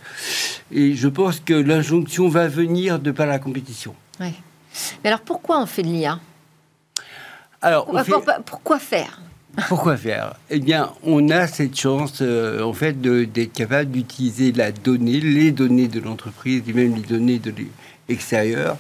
Et 0.73 0.95
je 0.95 1.09
pense 1.09 1.41
que 1.41 1.55
l'injonction 1.55 2.29
va 2.29 2.49
venir 2.49 2.99
de 2.99 3.11
par 3.11 3.27
la 3.27 3.39
compétition. 3.39 3.95
Mais 4.19 4.35
alors 5.05 5.21
pourquoi 5.21 5.61
on 5.61 5.67
fait 5.67 5.83
de 5.83 5.89
l'IA 5.89 6.21
Alors, 7.63 7.87
pourquoi 8.45 8.79
faire? 8.79 9.21
Pourquoi 9.69 9.97
faire? 9.97 10.35
Eh 10.49 10.61
bien, 10.61 10.93
on 11.03 11.29
a 11.29 11.47
cette 11.47 11.77
chance, 11.77 12.19
euh, 12.23 12.63
en 12.63 12.73
fait, 12.73 13.01
d'être 13.01 13.53
capable 13.53 13.91
d'utiliser 13.91 14.53
la 14.53 14.71
donnée, 14.71 15.21
les 15.21 15.51
données 15.51 15.89
de 15.89 16.01
l'entreprise 16.01 16.63
et 16.69 16.73
même 16.73 16.95
les 16.95 17.03
données 17.03 17.39
de 17.39 17.53
l'extérieur 18.09 18.77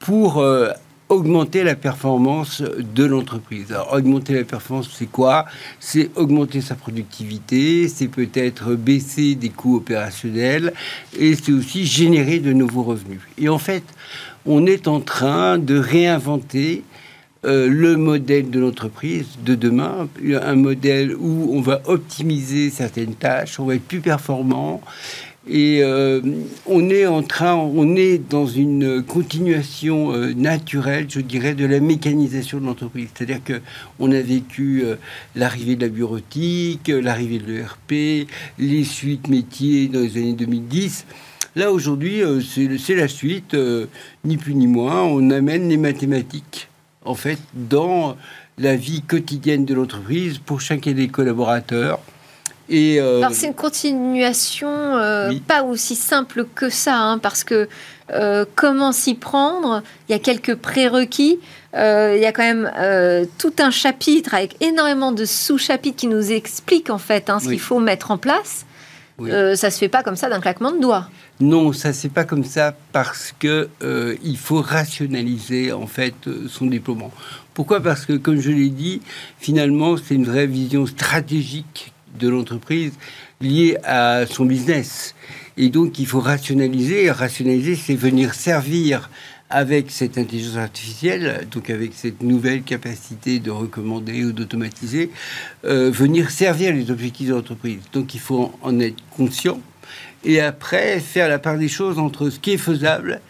pour 0.00 0.38
euh, 0.38 0.70
augmenter 1.10 1.64
la 1.64 1.74
performance 1.74 2.62
de 2.62 3.04
l'entreprise. 3.04 3.72
Alors, 3.72 3.92
augmenter 3.92 4.32
la 4.32 4.44
performance, 4.44 4.88
c'est 4.96 5.10
quoi? 5.10 5.44
C'est 5.80 6.08
augmenter 6.16 6.60
sa 6.60 6.76
productivité, 6.76 7.88
c'est 7.88 8.08
peut-être 8.08 8.74
baisser 8.76 9.34
des 9.34 9.50
coûts 9.50 9.76
opérationnels 9.76 10.72
et 11.18 11.34
c'est 11.34 11.52
aussi 11.52 11.84
générer 11.84 12.38
de 12.38 12.52
nouveaux 12.52 12.84
revenus. 12.84 13.20
Et 13.36 13.48
en 13.48 13.58
fait, 13.58 13.82
on 14.46 14.66
est 14.66 14.86
en 14.88 15.00
train 15.00 15.58
de 15.58 15.76
réinventer 15.76 16.84
euh, 17.44 17.68
le 17.68 17.96
modèle 17.96 18.50
de 18.50 18.60
l'entreprise 18.60 19.26
de 19.44 19.54
demain, 19.54 20.08
un 20.42 20.54
modèle 20.54 21.16
où 21.16 21.50
on 21.52 21.60
va 21.60 21.80
optimiser 21.86 22.70
certaines 22.70 23.14
tâches, 23.14 23.58
on 23.58 23.64
va 23.64 23.74
être 23.76 23.86
plus 23.86 24.00
performant 24.00 24.82
Et 25.52 25.82
euh, 25.82 26.20
on 26.64 26.90
est 26.90 27.06
en 27.06 27.24
train, 27.24 27.56
on 27.56 27.96
est 27.96 28.18
dans 28.18 28.46
une 28.46 29.02
continuation 29.02 30.14
euh, 30.14 30.32
naturelle, 30.32 31.06
je 31.08 31.18
dirais, 31.18 31.54
de 31.54 31.66
la 31.66 31.80
mécanisation 31.80 32.60
de 32.60 32.66
l'entreprise. 32.66 33.08
C'est-à-dire 33.12 33.42
que 33.42 33.60
on 33.98 34.12
a 34.12 34.20
vécu 34.20 34.82
euh, 34.84 34.94
l'arrivée 35.34 35.74
de 35.74 35.80
la 35.80 35.88
bureautique, 35.88 36.86
l'arrivée 36.86 37.40
de 37.40 37.52
l'ERP, 37.52 38.28
les 38.60 38.84
suites 38.84 39.26
métiers 39.26 39.88
dans 39.88 39.98
les 39.98 40.16
années 40.18 40.34
2010. 40.34 41.04
Là 41.56 41.72
aujourd'hui, 41.72 42.22
c'est 42.46 42.94
la 42.94 43.08
suite, 43.08 43.56
ni 44.24 44.36
plus 44.36 44.54
ni 44.54 44.68
moins. 44.68 45.02
On 45.02 45.30
amène 45.30 45.68
les 45.68 45.78
mathématiques, 45.78 46.68
en 47.04 47.16
fait, 47.16 47.40
dans 47.54 48.16
la 48.56 48.76
vie 48.76 49.02
quotidienne 49.02 49.64
de 49.64 49.74
l'entreprise 49.74 50.38
pour 50.38 50.60
chacun 50.60 50.92
des 50.92 51.08
collaborateurs. 51.08 51.98
Et 52.70 53.00
euh, 53.00 53.18
Alors 53.18 53.32
c'est 53.32 53.48
une 53.48 53.54
continuation 53.54 54.68
euh, 54.68 55.32
pas 55.46 55.64
aussi 55.64 55.96
simple 55.96 56.46
que 56.54 56.70
ça, 56.70 56.96
hein, 56.96 57.18
parce 57.18 57.42
que 57.42 57.68
euh, 58.12 58.44
comment 58.54 58.92
s'y 58.92 59.14
prendre? 59.14 59.82
Il 60.08 60.12
y 60.12 60.14
a 60.14 60.20
quelques 60.20 60.54
prérequis. 60.54 61.40
il 61.74 62.20
y 62.20 62.26
a 62.26 62.32
quand 62.32 62.42
même 62.42 62.70
tout 63.38 63.52
un 63.58 63.70
chapitre 63.70 64.34
avec 64.34 64.56
énormément 64.62 65.12
de 65.12 65.24
sous-chapitres 65.24 65.96
qui 65.96 66.06
nous 66.06 66.30
expliquent 66.30 66.90
en 66.90 66.98
fait 66.98 67.28
hein, 67.28 67.40
ce 67.40 67.48
qu'il 67.48 67.60
faut 67.60 67.80
mettre 67.80 68.12
en 68.12 68.18
place. 68.18 68.64
ça 69.18 69.70
se 69.70 69.78
fait 69.78 69.88
pas 69.88 70.04
comme 70.04 70.16
ça 70.16 70.28
d'un 70.28 70.40
claquement 70.40 70.70
de 70.70 70.80
doigts. 70.80 71.08
Non, 71.40 71.72
ça 71.72 71.92
c'est 71.92 72.08
pas 72.08 72.24
comme 72.24 72.44
ça 72.44 72.76
parce 72.92 73.34
que 73.36 73.68
il 74.22 74.38
faut 74.38 74.60
rationaliser 74.60 75.72
en 75.72 75.88
fait 75.88 76.14
son 76.48 76.66
déploiement. 76.66 77.10
Pourquoi? 77.54 77.80
Parce 77.80 78.06
que 78.06 78.12
comme 78.12 78.40
je 78.40 78.50
l'ai 78.50 78.70
dit, 78.70 79.02
finalement 79.38 79.96
c'est 79.96 80.14
une 80.14 80.24
vraie 80.24 80.46
vision 80.46 80.86
stratégique 80.86 81.92
de 82.18 82.28
l'entreprise 82.28 82.92
liée 83.40 83.76
à 83.84 84.24
son 84.26 84.44
business. 84.44 85.14
Et 85.56 85.68
donc, 85.68 85.98
il 85.98 86.06
faut 86.06 86.20
rationaliser. 86.20 87.10
rationaliser, 87.10 87.76
c'est 87.76 87.94
venir 87.94 88.34
servir 88.34 89.10
avec 89.50 89.90
cette 89.90 90.16
intelligence 90.16 90.56
artificielle, 90.56 91.46
donc 91.50 91.70
avec 91.70 91.92
cette 91.94 92.22
nouvelle 92.22 92.62
capacité 92.62 93.40
de 93.40 93.50
recommander 93.50 94.24
ou 94.24 94.32
d'automatiser, 94.32 95.10
euh, 95.64 95.90
venir 95.90 96.30
servir 96.30 96.72
les 96.72 96.90
objectifs 96.90 97.28
de 97.28 97.34
l'entreprise. 97.34 97.80
Donc, 97.92 98.14
il 98.14 98.20
faut 98.20 98.52
en 98.62 98.78
être 98.78 99.02
conscient. 99.16 99.60
Et 100.24 100.40
après, 100.40 101.00
faire 101.00 101.28
la 101.28 101.38
part 101.38 101.58
des 101.58 101.68
choses 101.68 101.98
entre 101.98 102.30
ce 102.30 102.38
qui 102.38 102.52
est 102.52 102.58
faisable 102.58 103.20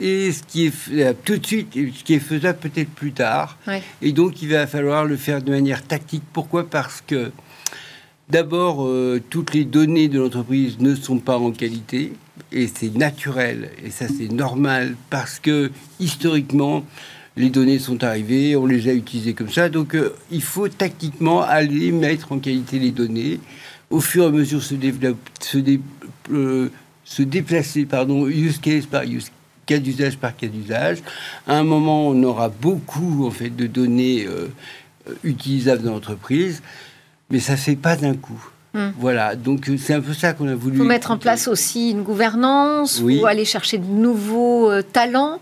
et 0.00 0.32
ce 0.32 0.42
qui 0.42 0.66
est 0.66 0.70
faisable 0.70 1.18
tout 1.24 1.36
de 1.38 1.46
suite 1.46 1.76
et 1.76 1.92
ce 1.96 2.04
qui 2.04 2.14
est 2.14 2.20
faisable 2.20 2.58
peut-être 2.58 2.90
plus 2.90 3.12
tard. 3.12 3.58
Et 4.00 4.12
donc, 4.12 4.42
il 4.42 4.48
va 4.48 4.66
falloir 4.66 5.04
le 5.04 5.16
faire 5.16 5.42
de 5.42 5.50
manière 5.50 5.82
tactique. 5.82 6.22
Pourquoi? 6.32 6.68
Parce 6.68 7.02
que 7.06 7.30
D'abord, 8.28 8.84
euh, 8.84 9.22
toutes 9.30 9.54
les 9.54 9.64
données 9.64 10.08
de 10.08 10.18
l'entreprise 10.18 10.80
ne 10.80 10.96
sont 10.96 11.20
pas 11.20 11.38
en 11.38 11.52
qualité, 11.52 12.12
et 12.50 12.66
c'est 12.66 12.92
naturel, 12.96 13.70
et 13.84 13.90
ça 13.90 14.06
c'est 14.08 14.32
normal, 14.32 14.96
parce 15.10 15.38
que 15.38 15.70
historiquement, 16.00 16.84
les 17.36 17.50
données 17.50 17.78
sont 17.78 18.02
arrivées, 18.02 18.56
on 18.56 18.66
les 18.66 18.88
a 18.88 18.94
utilisées 18.94 19.34
comme 19.34 19.50
ça, 19.50 19.68
donc 19.68 19.94
euh, 19.94 20.12
il 20.32 20.42
faut 20.42 20.66
tactiquement 20.66 21.42
aller 21.42 21.92
mettre 21.92 22.32
en 22.32 22.40
qualité 22.40 22.80
les 22.80 22.90
données, 22.90 23.38
au 23.90 24.00
fur 24.00 24.24
et 24.24 24.26
à 24.26 24.30
mesure 24.30 24.60
se, 24.60 24.74
euh, 26.32 26.70
déplacer, 27.20 27.84
pardon, 27.84 28.26
use 28.26 28.58
case 28.58 28.86
par 28.86 29.04
use 29.04 29.30
cas 29.66 29.78
d'usage 29.78 30.16
par 30.16 30.36
cas 30.36 30.48
d'usage. 30.48 30.98
À 31.46 31.56
un 31.58 31.64
moment, 31.64 32.08
on 32.08 32.20
aura 32.24 32.48
beaucoup 32.48 33.24
en 33.24 33.30
fait 33.30 33.50
de 33.50 33.66
données 33.66 34.26
utilisables 35.24 35.82
dans 35.82 35.92
l'entreprise 35.92 36.62
mais 37.30 37.40
ça 37.40 37.52
ne 37.52 37.58
fait 37.58 37.76
pas 37.76 37.96
d'un 37.96 38.14
coup. 38.14 38.42
Hmm. 38.74 38.90
Voilà, 38.98 39.36
donc 39.36 39.68
euh, 39.68 39.76
c'est 39.78 39.94
un 39.94 40.00
peu 40.00 40.12
ça 40.12 40.32
qu'on 40.32 40.48
a 40.48 40.54
voulu. 40.54 40.76
Faut 40.76 40.84
mettre 40.84 41.10
en 41.10 41.18
place 41.18 41.48
aussi 41.48 41.90
une 41.90 42.02
gouvernance, 42.02 43.00
ou 43.00 43.26
aller 43.26 43.44
chercher 43.44 43.78
de 43.78 43.86
nouveaux 43.86 44.70
euh, 44.70 44.82
talents, 44.82 45.40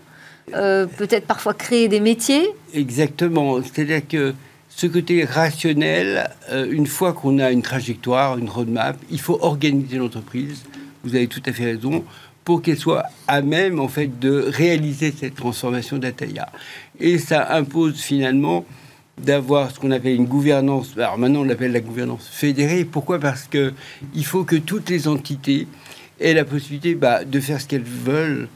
euh, 0.53 0.85
peut-être 0.85 1.25
parfois 1.25 1.53
créer 1.53 1.87
des 1.87 1.99
métiers. 1.99 2.47
Exactement, 2.73 3.61
c'est-à-dire 3.61 4.07
que 4.07 4.33
ce 4.69 4.87
côté 4.87 5.23
rationnel, 5.23 6.29
une 6.51 6.85
fois 6.85 7.13
qu'on 7.13 7.39
a 7.39 7.51
une 7.51 7.61
trajectoire, 7.61 8.37
une 8.37 8.49
roadmap, 8.49 8.97
il 9.09 9.21
faut 9.21 9.39
organiser 9.41 9.97
l'entreprise. 9.97 10.63
Vous 11.05 11.15
avez 11.15 11.27
tout 11.27 11.41
à 11.45 11.53
fait 11.53 11.63
raison 11.63 12.03
pour 12.43 12.61
qu'elle 12.61 12.77
soit 12.77 13.03
à 13.27 13.41
même 13.41 13.79
en 13.79 13.87
fait 13.87 14.19
de 14.19 14.45
réaliser 14.49 15.13
cette 15.17 15.35
transformation 15.35 15.97
d'Ataya. 15.97 16.49
Et 16.99 17.17
ça 17.19 17.53
impose 17.55 18.01
finalement 18.01 18.65
d'avoir 19.21 19.71
ce 19.71 19.79
qu'on 19.79 19.91
appelle 19.91 20.15
une 20.15 20.25
gouvernance. 20.25 20.93
Alors 20.97 21.17
maintenant, 21.17 21.41
on 21.41 21.43
l'appelle 21.45 21.71
la 21.71 21.79
gouvernance 21.79 22.27
fédérée. 22.29 22.85
Pourquoi? 22.85 23.19
Parce 23.19 23.43
que 23.43 23.73
il 24.13 24.25
faut 24.25 24.43
que 24.43 24.55
toutes 24.55 24.89
les 24.89 25.07
entités 25.07 25.67
aient 26.19 26.33
la 26.33 26.45
possibilité 26.45 26.95
bah, 26.95 27.23
de 27.23 27.39
faire 27.39 27.61
ce 27.61 27.67
qu'elles 27.67 27.83
veulent, 27.83 28.47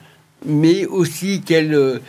mais 0.45 0.85
aussi 0.85 1.41
qu'elles 1.41 1.73
euh, 1.73 1.99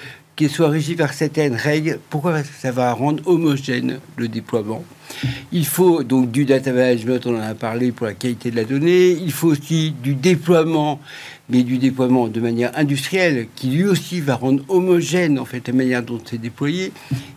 soient 0.49 0.69
régies 0.69 0.95
par 0.95 1.13
certaines 1.13 1.55
règles. 1.55 1.99
Pourquoi? 2.09 2.33
Parce 2.33 2.49
que 2.49 2.59
ça 2.59 2.73
va 2.73 2.93
rendre 2.93 3.23
homogène 3.27 4.01
le 4.17 4.29
déploiement. 4.29 4.85
Il 5.53 5.67
faut 5.67 6.03
donc 6.03 6.31
du 6.31 6.45
data 6.45 6.73
management, 6.73 7.27
on 7.27 7.37
en 7.37 7.43
a 7.43 7.55
parlé 7.55 7.93
pour 7.93 8.07
la 8.07 8.15
qualité 8.15 8.51
de 8.51 8.57
la 8.57 8.65
donnée. 8.65 9.11
Il 9.11 9.33
faut 9.33 9.49
aussi 9.49 9.93
du 10.03 10.15
déploiement, 10.15 11.01
mais 11.49 11.63
du 11.63 11.79
déploiement 11.79 12.29
de 12.29 12.41
manière 12.41 12.71
industrielle, 12.77 13.49
qui 13.57 13.69
lui 13.69 13.85
aussi 13.85 14.21
va 14.21 14.37
rendre 14.37 14.63
homogène 14.69 15.39
en 15.39 15.45
fait 15.45 15.67
la 15.69 15.75
manière 15.75 16.03
dont 16.03 16.21
c'est 16.25 16.41
déployé. 16.41 16.93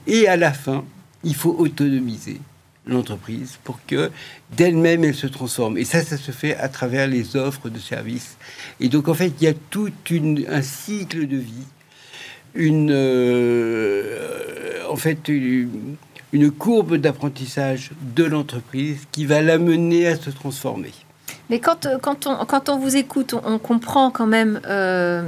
Et 0.08 0.28
à 0.28 0.38
la 0.38 0.54
fin, 0.54 0.86
il 1.24 1.36
faut 1.36 1.56
autonomiser 1.58 2.40
l'entreprise 2.86 3.58
pour 3.64 3.80
que 3.86 4.12
d'elle-même 4.56 5.04
elle 5.04 5.16
se 5.16 5.28
transforme. 5.28 5.78
Et 5.78 5.86
ça, 5.86 6.04
ça 6.04 6.18
se 6.18 6.32
fait 6.32 6.56
à 6.58 6.68
travers 6.70 7.08
les 7.08 7.36
offres 7.36 7.70
de 7.70 7.80
services. 7.80 8.38
Et 8.80 8.90
donc 8.90 9.08
en 9.08 9.14
fait, 9.14 9.32
il 9.40 9.46
y 9.46 9.48
a 9.48 9.54
tout 9.54 9.90
un 10.50 10.62
cycle 10.62 11.28
de 11.28 11.38
vie, 11.38 11.68
une, 12.56 12.92
euh, 12.92 14.84
en 14.90 14.96
fait, 14.96 15.28
une, 15.28 15.98
courbe 16.58 16.98
d'apprentissage 16.98 17.92
de 18.02 18.24
l'entreprise 18.24 19.08
qui 19.12 19.26
va 19.26 19.42
l'amener 19.42 20.08
à 20.08 20.16
se 20.16 20.30
transformer. 20.30 20.92
Mais 21.50 21.60
quand, 21.60 21.88
quand, 22.02 22.28
on, 22.28 22.46
quand 22.46 22.70
on 22.70 22.78
vous 22.80 22.96
écoute, 22.96 23.36
on, 23.44 23.60
comprend 23.60 24.12
quand 24.12 24.28
même 24.28 24.60
euh, 24.66 25.24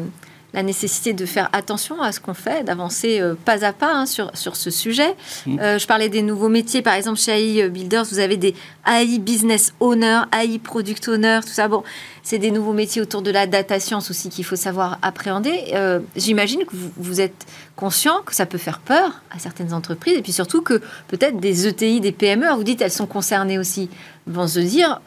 la 0.56 0.64
nécessité 0.64 1.14
de 1.14 1.26
faire 1.26 1.50
attention 1.52 2.02
à 2.02 2.14
ce 2.14 2.22
qu'on 2.22 2.34
fait, 2.34 2.64
d'avancer 2.64 3.20
euh, 3.20 3.36
pas 3.36 3.66
à 3.66 3.74
pas 3.74 3.94
hein, 3.94 4.06
sur, 4.06 4.32
sur 4.36 4.56
ce 4.56 4.72
sujet. 4.72 5.14
Mm. 5.46 5.60
Euh, 5.60 5.78
je 5.78 5.86
parlais 5.86 6.08
des 6.08 6.22
nouveaux 6.22 6.48
métiers, 6.48 6.82
par 6.82 6.94
exemple 6.94 7.20
chez 7.20 7.32
AI 7.34 7.70
Builders, 7.70 8.06
vous 8.06 8.20
avez 8.20 8.38
des 8.38 8.56
AI 8.88 9.20
Business 9.20 9.74
Owner, 9.82 10.22
AI 10.32 10.58
Product 10.58 11.10
Owner, 11.10 11.42
tout 11.44 11.52
ça. 11.52 11.68
Bon, 11.68 11.84
c'est 12.24 12.40
des 12.40 12.52
nouveaux 12.52 12.72
métiers 12.72 13.02
autour 13.02 13.22
de 13.22 13.32
la 13.32 13.48
data 13.48 13.82
science 13.82 14.10
aussi 14.10 14.30
qu'il 14.30 14.46
faut 14.46 14.56
savoir 14.56 14.98
appréhender. 15.02 15.72
Euh, 15.74 16.00
j'imagine 16.16 16.64
que 16.64 16.74
vous, 16.74 16.92
vous, 16.96 17.22
êtes 17.22 17.46
conscient 17.76 18.22
que 18.26 18.34
ça 18.34 18.46
peut 18.46 18.58
faire 18.58 18.80
peur 18.80 19.22
à 19.32 19.40
certaines 19.40 19.74
entreprises 19.74 20.18
et 20.18 20.22
puis 20.22 20.32
surtout 20.32 20.62
que 20.62 20.82
peut-être 21.10 21.38
des 21.38 21.68
ETI, 21.68 22.00
des 22.00 22.14
PME, 22.14 22.48
vous 22.56 22.64
dites 22.64 22.82
elles 22.82 22.92
sont 22.92 23.08
concernées 23.08 23.60
aussi, 23.60 23.90
vont 24.26 24.48
se 24.48 24.60
dire 24.60 25.02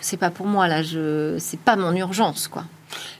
c'est 0.00 0.16
pas 0.16 0.30
pour 0.30 0.46
moi 0.46 0.68
là, 0.68 0.82
je 0.82 1.36
c'est 1.40 1.58
pas 1.58 1.74
mon 1.74 1.96
urgence 1.96 2.46
quoi. 2.46 2.64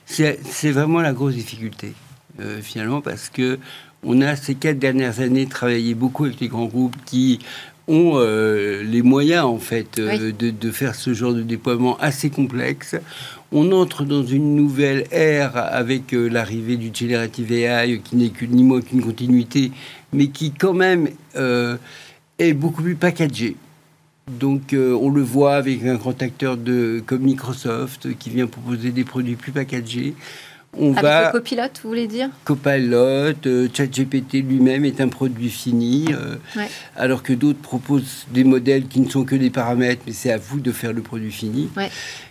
C'est 0.05 0.71
vraiment 0.71 1.01
la 1.01 1.13
grosse 1.13 1.35
difficulté, 1.35 1.93
euh, 2.39 2.61
finalement, 2.61 3.01
parce 3.01 3.29
que 3.29 3.59
on 4.03 4.21
a 4.21 4.35
ces 4.35 4.55
quatre 4.55 4.79
dernières 4.79 5.21
années 5.21 5.47
travaillé 5.47 5.95
beaucoup 5.95 6.25
avec 6.25 6.39
les 6.41 6.49
grands 6.49 6.65
groupes 6.65 6.95
qui 7.05 7.39
ont 7.87 8.13
euh, 8.15 8.83
les 8.83 9.01
moyens, 9.01 9.45
en 9.45 9.59
fait, 9.59 9.97
euh, 9.97 10.31
de, 10.31 10.71
faire 10.71 10.95
ce 10.95 11.13
genre 11.13 11.33
de 11.33 11.41
déploiement 11.41 11.97
assez 11.99 12.29
complexe. 12.29 12.95
On 13.51 13.71
entre 13.71 14.03
dans 14.03 14.23
une 14.23 14.55
nouvelle 14.55 15.05
ère 15.11 15.55
avec 15.55 16.11
l'arrivée 16.11 16.75
du 16.75 16.91
Generative 16.93 17.51
AI, 17.51 17.99
qui 18.03 18.15
n'est 18.15 18.31
ni 18.49 18.63
moins 18.63 18.81
qu'une 18.81 19.01
continuité, 19.01 19.71
mais 20.11 20.27
qui, 20.27 20.51
quand 20.51 20.73
même, 20.73 21.09
est 21.35 22.53
beaucoup 22.53 22.81
plus 22.81 22.95
packagé. 22.95 23.55
Donc 24.27 24.73
euh, 24.73 24.97
on 24.99 25.09
le 25.09 25.21
voit 25.21 25.55
avec 25.55 25.83
un 25.83 25.95
grand 25.95 26.21
acteur 26.21 26.55
de, 26.55 27.03
comme 27.05 27.23
Microsoft 27.23 28.17
qui 28.17 28.29
vient 28.29 28.47
proposer 28.47 28.91
des 28.91 29.03
produits 29.03 29.35
plus 29.35 29.51
packagés. 29.51 30.15
On 30.75 30.91
avec 30.91 31.03
va, 31.03 31.25
le 31.27 31.31
Copilot, 31.33 31.63
vous 31.83 31.89
voulez 31.89 32.07
dire? 32.07 32.29
Copilot, 32.45 33.35
euh, 33.45 33.67
ChatGPT 33.71 34.35
lui-même 34.35 34.85
est 34.85 35.01
un 35.01 35.07
produit 35.07 35.49
fini, 35.49 36.07
euh, 36.11 36.35
alors 36.95 37.21
que 37.21 37.33
d'autres 37.33 37.59
proposent 37.59 38.25
des 38.31 38.43
modèles 38.43 38.87
qui 38.87 39.01
ne 39.01 39.09
sont 39.09 39.23
que 39.23 39.35
des 39.35 39.51
paramètres, 39.51 40.01
mais 40.07 40.13
c'est 40.13 40.31
à 40.31 40.37
vous 40.37 40.59
de 40.59 40.71
faire 40.71 40.93
le 40.93 41.03
produit 41.03 41.31
fini. 41.31 41.69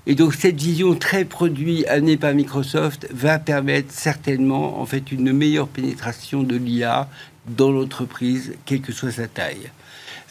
Et 0.07 0.17
donc 0.17 0.35
cette 0.35 0.61
vision 0.61 0.97
très 0.97 1.25
produit 1.25 1.87
amenée 1.87 2.17
par 2.17 2.35
Microsoft 2.35 3.07
va 3.13 3.39
permettre 3.39 3.93
certainement 3.93 4.81
en 4.81 4.87
fait 4.87 5.13
une 5.13 5.33
meilleure 5.33 5.69
pénétration 5.69 6.43
de 6.43 6.57
l'IA 6.57 7.09
dans 7.47 7.71
l'entreprise, 7.71 8.55
quelle 8.65 8.81
que 8.81 8.93
soit 8.93 9.13
sa 9.13 9.29
taille 9.29 9.71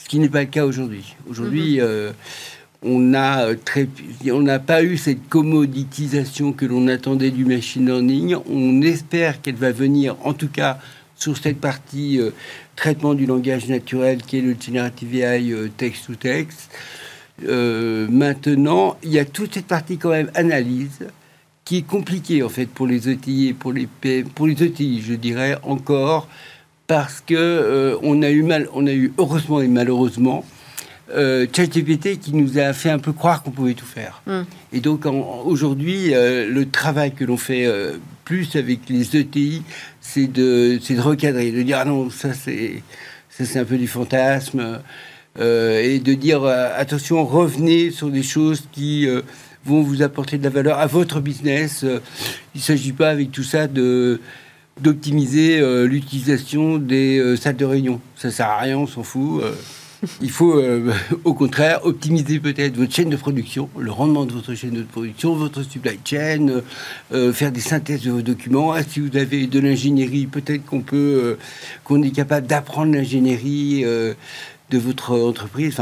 qui 0.08 0.20
n'est 0.20 0.30
pas 0.30 0.42
le 0.42 0.48
cas 0.48 0.66
aujourd'hui. 0.66 1.16
Aujourd'hui, 1.30 1.76
mhm. 1.78 1.84
euh, 1.84 2.12
on 2.84 3.14
a 3.14 3.46
euh, 3.46 3.56
très, 3.64 3.88
on 4.32 4.42
n'a 4.42 4.60
pas 4.60 4.84
eu 4.84 4.98
cette 4.98 5.30
commoditisation 5.30 6.54
que 6.54 6.66
l'on 6.66 6.88
attendait 6.88 7.32
du 7.32 7.46
machine 7.46 7.86
learning. 7.86 8.36
On 8.50 8.82
espère 8.82 9.42
qu'elle 9.42 9.56
va 9.56 9.72
venir, 9.72 10.16
en 10.24 10.34
tout 10.34 10.50
cas, 10.50 10.80
sur 11.16 11.38
cette 11.38 11.60
partie 11.60 12.20
euh, 12.20 12.32
traitement 12.76 13.14
du 13.14 13.26
langage 13.26 13.68
naturel 13.68 14.22
qui 14.24 14.40
est 14.40 14.42
le 14.42 14.56
generative 14.60 15.16
AI 15.16 15.54
texte 15.78 16.08
to 16.08 16.16
texte. 16.16 16.72
maintenant, 17.42 18.98
il 19.04 19.12
y 19.12 19.20
a 19.20 19.26
toute 19.26 19.54
cette 19.54 19.68
partie 19.68 19.98
quand 19.98 20.10
même 20.10 20.32
analyse 20.36 21.08
qui 21.64 21.78
est 21.78 21.88
compliqué 21.88 22.44
en 22.44 22.50
fait 22.50 22.66
pour 22.66 22.88
les 22.88 23.10
ETI 23.10 23.50
et 23.50 23.54
pour 23.54 23.72
les 23.72 23.88
pour 24.36 24.48
les 24.48 24.64
ETI, 24.64 25.02
je 25.02 25.14
dirais 25.14 25.58
encore 25.64 26.28
parce 26.92 27.24
que 27.26 27.36
euh, 27.36 27.96
on 28.04 28.22
a 28.22 28.30
eu 28.30 28.44
mal, 28.44 28.68
on 28.74 28.86
a 28.86 28.92
eu 28.92 29.14
heureusement 29.18 29.62
et 29.62 29.70
malheureusement 29.70 30.44
euh, 31.12 31.48
ChatGPT 31.50 32.20
qui 32.20 32.36
nous 32.36 32.58
a 32.58 32.74
fait 32.74 32.90
un 32.90 33.00
peu 33.00 33.14
croire 33.14 33.44
qu'on 33.44 33.52
pouvait 33.52 33.76
tout 33.76 33.86
faire. 33.86 34.22
Mm. 34.28 34.42
Et 34.74 34.82
donc 34.82 35.06
aujourd'hui, 35.06 36.14
euh, 36.14 36.50
le 36.50 36.70
travail 36.70 37.14
que 37.14 37.24
l'on 37.24 37.38
fait 37.38 37.66
euh, 37.66 37.94
plus 38.26 38.58
avec 38.58 38.90
les 38.90 39.16
ETI, 39.16 39.64
c'est 40.02 40.28
de, 40.28 40.80
de 40.86 41.00
recadrer, 41.00 41.52
de 41.52 41.62
dire 41.62 41.78
ah 41.80 41.86
non, 41.86 42.10
ça 42.10 42.34
c'est 42.34 42.84
ça 43.30 43.46
c'est 43.46 43.60
un 43.60 43.64
peu 43.64 43.78
du 43.78 43.88
fantasme, 43.88 44.82
et 45.40 46.00
de 46.00 46.14
dire 46.14 46.44
attention, 46.44 47.24
revenez 47.26 47.92
sur 47.92 48.10
des 48.10 48.24
choses 48.24 48.66
qui 48.74 49.08
vont 49.64 49.82
vous 49.82 50.02
apporter 50.02 50.38
de 50.38 50.44
la 50.44 50.50
valeur 50.50 50.78
à 50.78 50.88
votre 50.88 51.22
business. 51.22 51.84
il 51.84 52.58
ne 52.58 52.62
s'agit 52.62 52.92
pas 52.92 53.10
avec 53.10 53.32
tout 53.32 53.44
ça 53.44 53.68
de 53.68 54.20
d'optimiser 54.80 55.60
l'utilisation 55.86 56.78
des 56.78 57.36
salles 57.38 57.58
de 57.58 57.66
réunion. 57.66 58.02
Ça 58.16 58.32
sert 58.32 58.48
à 58.48 58.60
rien, 58.60 58.78
on 58.78 58.88
s'en 58.88 59.04
fout. 59.04 59.44
Il 60.22 60.32
faut, 60.32 60.58
euh, 60.58 60.94
au 61.24 61.34
contraire, 61.34 61.86
optimiser 61.86 62.40
peut-être 62.40 62.76
votre 62.78 62.94
chaîne 62.94 63.10
de 63.10 63.16
production, 63.16 63.70
le 63.78 63.92
rendement 63.92 64.26
de 64.26 64.34
votre 64.34 64.54
chaîne 64.56 64.72
de 64.74 64.84
production, 64.84 65.36
votre 65.36 65.64
supply 65.64 66.00
chain, 66.04 66.48
euh, 66.48 66.62
euh, 67.14 67.34
faire 67.34 67.52
des 67.52 67.62
synthèses 67.62 68.02
de 68.02 68.12
vos 68.12 68.22
documents. 68.22 68.74
Si 68.88 69.00
vous 69.00 69.16
avez 69.16 69.48
de 69.48 69.60
l'ingénierie, 69.60 70.26
peut-être 70.26 70.66
qu'on 70.66 70.82
peut, 70.82 71.38
qu'on 71.84 72.02
est 72.02 72.12
capable 72.12 72.48
d'apprendre 72.48 72.94
l'ingénierie 72.94 73.84
de 73.84 74.78
votre 74.78 75.18
entreprise? 75.18 75.80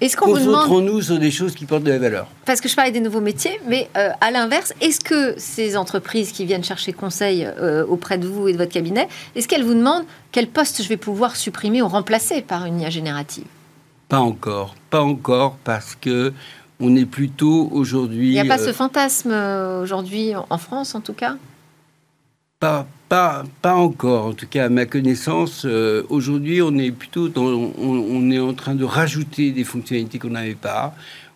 Est-ce 0.00 0.16
qu'on 0.16 0.32
vous 0.32 0.38
demande... 0.38 0.84
nous 0.84 1.02
sur 1.02 1.18
des 1.18 1.30
choses 1.30 1.54
qui 1.54 1.64
portent 1.64 1.84
de 1.84 1.90
la 1.90 1.98
valeur. 1.98 2.28
Parce 2.44 2.60
que 2.60 2.68
je 2.68 2.76
parlais 2.76 2.92
des 2.92 3.00
nouveaux 3.00 3.20
métiers, 3.20 3.60
mais 3.66 3.88
à 3.94 4.30
l'inverse, 4.30 4.72
est-ce 4.80 5.00
que 5.00 5.34
ces 5.38 5.76
entreprises 5.76 6.32
qui 6.32 6.44
viennent 6.44 6.64
chercher 6.64 6.92
conseil 6.92 7.48
auprès 7.88 8.18
de 8.18 8.26
vous 8.26 8.48
et 8.48 8.52
de 8.52 8.58
votre 8.58 8.72
cabinet, 8.72 9.08
est-ce 9.34 9.48
qu'elles 9.48 9.64
vous 9.64 9.74
demandent 9.74 10.04
quel 10.32 10.46
poste 10.46 10.82
je 10.82 10.88
vais 10.88 10.96
pouvoir 10.96 11.36
supprimer 11.36 11.82
ou 11.82 11.88
remplacer 11.88 12.42
par 12.42 12.64
une 12.66 12.80
IA 12.80 12.90
générative? 12.90 13.44
Pas 14.08 14.20
encore, 14.20 14.74
pas 14.90 15.02
encore, 15.02 15.56
parce 15.64 15.94
que 15.94 16.32
on 16.80 16.94
est 16.94 17.06
plutôt 17.06 17.68
aujourd'hui. 17.72 18.28
Il 18.28 18.32
n'y 18.32 18.40
a 18.40 18.44
pas 18.44 18.58
ce 18.58 18.72
fantasme 18.72 19.32
aujourd'hui 19.82 20.32
en 20.36 20.58
France, 20.58 20.94
en 20.94 21.00
tout 21.00 21.12
cas? 21.12 21.36
Pas, 22.60 22.88
pas, 23.08 23.44
pas 23.62 23.74
encore, 23.74 24.26
en 24.26 24.32
tout 24.32 24.48
cas 24.48 24.64
à 24.64 24.68
ma 24.68 24.84
connaissance. 24.84 25.64
aujourd'hui, 26.08 26.60
on 26.60 26.76
est 26.76 26.90
plutôt 26.90 27.30
on, 27.36 28.30
est 28.32 28.40
en 28.40 28.52
train 28.52 28.74
de 28.74 28.84
rajouter 28.84 29.52
des 29.52 29.62
fonctionnalités 29.62 30.18
qu'on 30.18 30.30
n'avait 30.30 30.56
pas. 30.56 30.94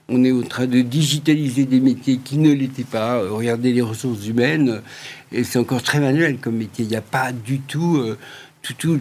On 0.09 0.25
est 0.25 0.33
en 0.33 0.43
train 0.43 0.67
de 0.67 0.81
digitaliser 0.81 1.64
des 1.64 1.79
métiers 1.79 2.19
qui 2.19 2.38
ne 2.38 2.52
l'étaient 2.52 2.83
pas. 2.83 3.21
regardez 3.29 3.73
les 3.73 3.83
ressources 3.83 4.26
humaines, 4.26 4.83
et 5.31 5.45
c'est 5.45 5.61
encore 5.61 5.83
très 5.83 6.00
manuel 6.00 6.38
comme 6.38 6.57
métier. 6.57 6.85
Il 6.85 6.88
n'y 6.88 6.97
a 6.97 7.02
pas 7.02 7.31
du 7.31 7.61
tout 7.61 8.17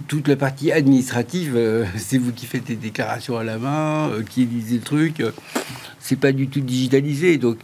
toute 0.07 0.27
la 0.27 0.35
partie 0.35 0.71
administrative, 0.71 1.53
euh, 1.55 1.85
c'est 1.97 2.17
vous 2.17 2.31
qui 2.31 2.45
faites 2.45 2.65
des 2.65 2.75
déclarations 2.75 3.37
à 3.37 3.43
la 3.43 3.57
main, 3.57 4.09
euh, 4.09 4.23
qui 4.23 4.45
lisez 4.45 4.75
le 4.75 4.81
truc. 4.81 5.19
Euh, 5.19 5.31
c'est 5.99 6.19
pas 6.19 6.31
du 6.31 6.47
tout 6.47 6.61
digitalisé. 6.61 7.37
Donc 7.37 7.57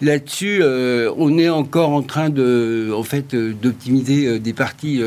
là-dessus, 0.00 0.62
on 0.62 1.38
est 1.38 1.48
encore 1.48 1.90
en 1.90 2.02
train 2.02 2.30
de, 2.30 2.92
en 2.94 3.02
fait, 3.02 3.34
d'optimiser 3.34 4.38
des 4.38 4.52
parties, 4.52 5.02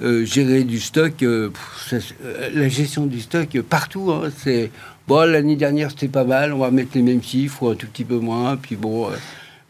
gérer 0.00 0.64
du 0.64 0.80
stock. 0.80 1.24
la 2.54 2.68
gestion 2.68 3.06
du 3.06 3.20
stock 3.20 3.60
partout, 3.62 4.12
hein, 4.12 4.30
c'est 4.42 4.70
bon. 5.06 5.30
L'année 5.30 5.56
dernière, 5.56 5.90
c'était 5.90 6.08
pas 6.08 6.24
mal. 6.24 6.52
On 6.52 6.58
va 6.58 6.70
mettre 6.70 6.90
les 6.94 7.02
mêmes 7.02 7.22
chiffres 7.22 7.62
ou 7.62 7.68
un 7.68 7.74
tout 7.74 7.86
petit 7.86 8.04
peu 8.04 8.18
moins. 8.18 8.56
Puis 8.56 8.76
bon, 8.76 9.08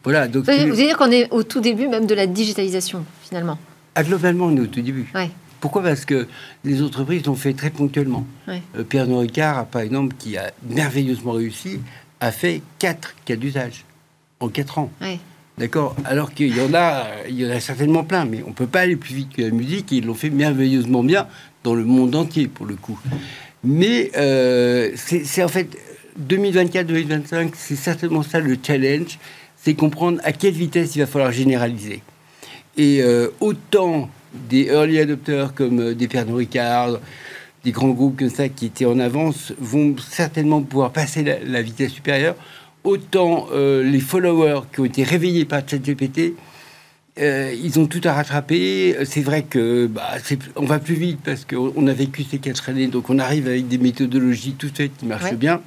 voilà. 0.03 0.27
Donc, 0.27 0.45
vous 0.45 0.57
voulez 0.57 0.71
dire 0.71 0.97
qu'on 0.97 1.11
est 1.11 1.29
au 1.31 1.43
tout 1.43 1.61
début 1.61 1.87
même 1.87 2.05
de 2.05 2.15
la 2.15 2.27
digitalisation, 2.27 3.05
finalement. 3.23 3.57
Ah, 3.95 4.03
globalement, 4.03 4.45
on 4.45 4.55
est 4.57 4.61
au 4.61 4.67
tout 4.67 4.81
début. 4.81 5.09
Ouais. 5.15 5.29
Pourquoi? 5.61 5.81
Parce 5.81 6.05
que 6.05 6.27
les 6.63 6.83
entreprises 6.83 7.25
l'ont 7.25 7.35
fait 7.35 7.53
très 7.53 7.69
ponctuellement. 7.69 8.27
Euh, 8.47 8.83
Pierre 8.87 9.07
Ricard, 9.07 9.65
par 9.65 9.81
exemple, 9.81 10.13
qui 10.19 10.37
a 10.37 10.51
merveilleusement 10.69 11.31
réussi, 11.31 11.79
a 12.19 12.31
fait 12.31 12.61
quatre 12.77 13.15
cas 13.25 13.35
d'usage 13.35 13.83
en 14.39 14.49
quatre 14.49 14.77
ans. 14.77 14.91
D'accord? 15.57 15.95
Alors 16.03 16.33
qu'il 16.33 16.55
y 16.55 16.61
en 16.61 16.73
a, 16.73 17.05
il 17.29 17.39
y 17.39 17.45
en 17.45 17.49
a 17.49 17.59
certainement 17.59 18.03
plein, 18.03 18.25
mais 18.25 18.43
on 18.43 18.49
ne 18.49 18.53
peut 18.53 18.67
pas 18.67 18.81
aller 18.81 18.97
plus 18.97 19.15
vite 19.15 19.33
que 19.33 19.41
la 19.41 19.51
musique, 19.51 19.93
et 19.93 19.97
ils 19.97 20.05
l'ont 20.05 20.13
fait 20.13 20.29
merveilleusement 20.29 21.03
bien 21.03 21.27
dans 21.63 21.73
le 21.73 21.85
monde 21.85 22.15
entier, 22.15 22.47
pour 22.47 22.65
le 22.65 22.75
coup. 22.75 22.99
Mais 23.63 24.11
euh, 24.17 24.91
c'est 24.95 25.43
en 25.43 25.47
fait 25.47 25.77
2024-2025, 26.21 27.51
c'est 27.55 27.75
certainement 27.75 28.21
ça 28.21 28.39
le 28.39 28.57
challenge, 28.61 29.17
c'est 29.55 29.73
comprendre 29.73 30.19
à 30.23 30.31
quelle 30.31 30.53
vitesse 30.53 30.95
il 30.95 30.99
va 30.99 31.07
falloir 31.07 31.31
généraliser. 31.31 32.03
Et 32.77 33.01
euh, 33.01 33.29
autant 33.39 34.09
des 34.49 34.65
early 34.65 34.99
adopters 34.99 35.53
comme 35.53 35.79
euh, 35.79 35.95
des 35.95 36.07
Pernod 36.07 36.35
Ricard, 36.35 36.99
des 37.63 37.71
grands 37.71 37.89
groupes 37.89 38.19
comme 38.19 38.29
ça 38.29 38.47
qui 38.49 38.67
étaient 38.67 38.85
en 38.85 38.99
avance 38.99 39.53
vont 39.57 39.95
certainement 39.97 40.61
pouvoir 40.61 40.91
passer 40.91 41.23
la, 41.23 41.61
vitesse 41.61 41.91
supérieure. 41.91 42.35
Autant 42.85 43.47
euh, 43.51 43.83
les 43.83 43.99
followers 43.99 44.61
qui 44.71 44.79
ont 44.79 44.85
été 44.85 45.03
réveillés 45.03 45.45
par 45.45 45.67
ChatGPT, 45.67 46.35
euh, 47.17 47.51
ils 47.59 47.79
ont 47.79 47.87
tout 47.87 48.01
à 48.03 48.13
rattraper. 48.13 48.95
C'est 49.05 49.21
vrai 49.21 49.43
que 49.43 49.87
bah, 49.87 50.03
on 50.55 50.65
va 50.65 50.77
plus 50.77 50.93
vite 50.93 51.19
parce 51.23 51.45
qu'on 51.45 51.87
a 51.87 51.93
vécu 51.93 52.23
ces 52.23 52.37
quatre 52.37 52.69
années, 52.69 52.87
donc 52.87 53.09
on 53.09 53.17
arrive 53.17 53.47
avec 53.47 53.67
des 53.67 53.79
méthodologies 53.79 54.53
tout 54.53 54.69
faites 54.73 54.95
qui 54.97 55.07
marchent 55.07 55.33
bien. 55.33 55.61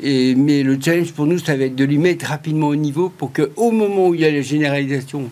Et, 0.00 0.36
mais 0.36 0.62
le 0.62 0.78
challenge 0.80 1.12
pour 1.12 1.26
nous, 1.26 1.38
ça 1.38 1.56
va 1.56 1.64
être 1.64 1.74
de 1.74 1.84
les 1.84 1.98
mettre 1.98 2.26
rapidement 2.26 2.68
au 2.68 2.76
niveau 2.76 3.08
pour 3.08 3.32
qu'au 3.32 3.72
moment 3.72 4.08
où 4.08 4.14
il 4.14 4.20
y 4.20 4.24
a 4.24 4.30
la 4.30 4.42
généralisation 4.42 5.28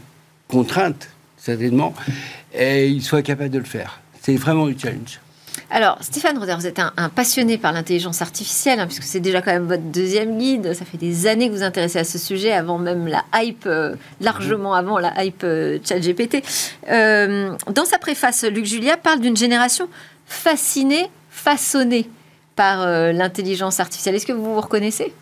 contrainte, 0.49 1.11
certainement, 1.37 1.95
et 2.53 2.89
il 2.89 3.03
soit 3.03 3.23
capable 3.23 3.51
de 3.51 3.59
le 3.59 3.65
faire. 3.65 4.01
C'est 4.21 4.35
vraiment 4.35 4.67
le 4.67 4.75
challenge. 4.77 5.21
Alors, 5.71 5.99
Stéphane 6.01 6.39
Roder, 6.39 6.55
vous 6.57 6.67
êtes 6.67 6.79
un, 6.79 7.09
passionné 7.09 7.59
par 7.59 7.73
l'intelligence 7.73 8.23
artificielle, 8.23 8.79
hein, 8.79 8.87
puisque 8.87 9.03
c'est 9.03 9.21
déjà 9.21 9.43
quand 9.43 9.51
même 9.51 9.67
votre 9.67 9.83
deuxième 9.83 10.39
guide. 10.39 10.73
Ça 10.75 10.85
fait 10.85 10.97
des 10.99 11.27
années 11.27 11.49
que 11.49 11.53
vous 11.53 11.59
vous 11.59 11.65
intéressez 11.65 11.99
à 11.99 12.05
ce 12.05 12.19
sujet, 12.19 12.53
avant 12.53 12.79
même 12.79 13.09
la 13.09 13.25
hype, 13.35 13.67
euh, 13.67 13.97
largement 14.21 14.73
mhm. 14.73 14.79
avant 14.79 14.99
la 14.99 15.25
hype 15.25 15.43
euh, 15.43 15.79
ChatGPT. 15.85 16.45
Euh, 16.89 17.51
dans 17.75 17.85
sa 17.85 17.99
préface, 17.99 18.45
Luc 18.45 18.65
Julia 18.65 18.97
parle 18.97 19.21
d'une 19.21 19.37
génération 19.37 19.89
fascinée, 20.27 21.07
façonnée 21.31 22.09
par 22.55 22.87
l'intelligence 23.13 23.81
artificielle. 23.81 24.15
Est-ce 24.15 24.25
que 24.25 24.33
vous 24.33 24.55
vous 24.55 24.61
reconnaissez? 24.61 25.13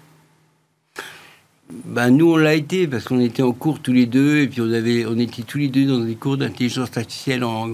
Ben, 1.73 2.11
nous, 2.11 2.33
on 2.33 2.37
l'a 2.37 2.55
été 2.55 2.87
parce 2.87 3.05
qu'on 3.05 3.19
était 3.19 3.43
en 3.43 3.51
cours 3.51 3.81
tous 3.81 3.93
les 3.93 4.07
deux 4.07 4.39
et 4.39 4.47
puis 4.47 4.61
on, 4.61 4.73
avait, 4.73 5.05
on 5.07 5.19
était 5.19 5.43
tous 5.43 5.59
les 5.59 5.69
deux 5.69 5.87
dans 5.87 5.99
des 5.99 6.15
cours 6.15 6.37
d'intelligence 6.37 6.97
artificielle 6.97 7.43
en 7.43 7.71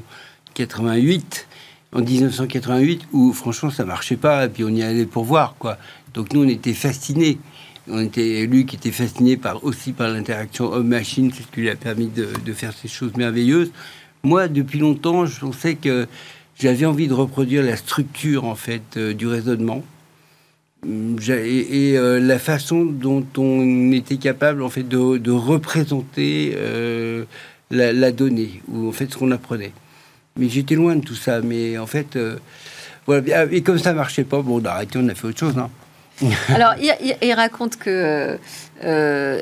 88, 0.55 1.47
en 1.93 2.01
1988, 2.01 3.09
où 3.13 3.33
franchement 3.33 3.71
ça 3.71 3.85
marchait 3.85 4.17
pas 4.17 4.47
et 4.47 4.49
puis 4.49 4.65
on 4.65 4.69
y 4.69 4.83
allait 4.83 5.07
pour 5.07 5.25
voir 5.25 5.57
quoi. 5.59 5.79
Donc 6.15 6.33
nous, 6.33 6.45
on 6.45 6.49
était 6.49 6.75
fascinés. 6.75 7.39
On 7.89 8.01
était, 8.01 8.47
lui 8.47 8.67
qui 8.67 8.77
était 8.77 8.93
fasciné 8.93 9.37
par, 9.37 9.65
aussi 9.65 9.93
par 9.93 10.09
l'interaction 10.09 10.73
homme-machine, 10.73 11.33
c'est 11.35 11.43
ce 11.43 11.49
qui 11.49 11.61
lui 11.61 11.71
a 11.71 11.77
permis 11.77 12.09
de, 12.09 12.53
faire 12.53 12.73
ces 12.73 12.89
choses 12.89 13.17
merveilleuses. 13.17 13.73
Moi, 14.23 14.49
depuis 14.49 14.79
longtemps, 14.79 15.27
je 15.27 15.41
pensais 15.41 15.75
que 15.75 16.07
j'avais 16.59 16.87
envie 16.87 17.09
de 17.09 17.15
reproduire 17.15 17.63
la 17.63 17.77
structure 17.77 18.45
en 18.45 18.55
fait 18.55 18.97
euh, 18.97 19.15
du 19.15 19.27
raisonnement 19.27 19.83
et, 20.87 21.95
euh, 21.97 22.21
la 22.21 22.39
façon 22.39 22.85
dont 22.85 23.27
on 23.37 23.93
était 23.93 24.17
capable 24.17 24.63
en 24.63 24.69
fait 24.69 24.83
de, 24.83 25.31
représenter 25.31 26.55
euh, 26.57 27.25
la, 27.71 28.13
donnée 28.13 28.63
ou 28.69 28.89
en 28.89 28.93
fait 28.93 29.11
ce 29.11 29.19
qu'on 29.19 29.31
apprenait. 29.31 29.73
Mais 30.41 30.49
j'étais 30.49 30.75
loin 30.75 30.97
de 30.97 31.05
tout 31.05 31.15
ça. 31.15 31.41
Mais 31.41 31.79
en 31.79 31.87
fait, 31.87 32.17
euh, 32.17 32.39
voilà. 33.07 33.45
Et 33.53 33.63
comme 33.63 33.79
ça 33.79 33.93
marchait 33.93 34.25
pas, 34.25 34.43
bon, 34.43 34.59
d'arrêter, 34.59 34.99
on 35.01 35.09
a 35.09 35.15
fait 35.15 35.29
autre 35.29 35.39
chose. 35.39 35.57
Hein. 35.57 35.71
Alors, 36.49 36.75
il, 36.79 37.33
raconte 37.33 37.77
que 37.77 38.37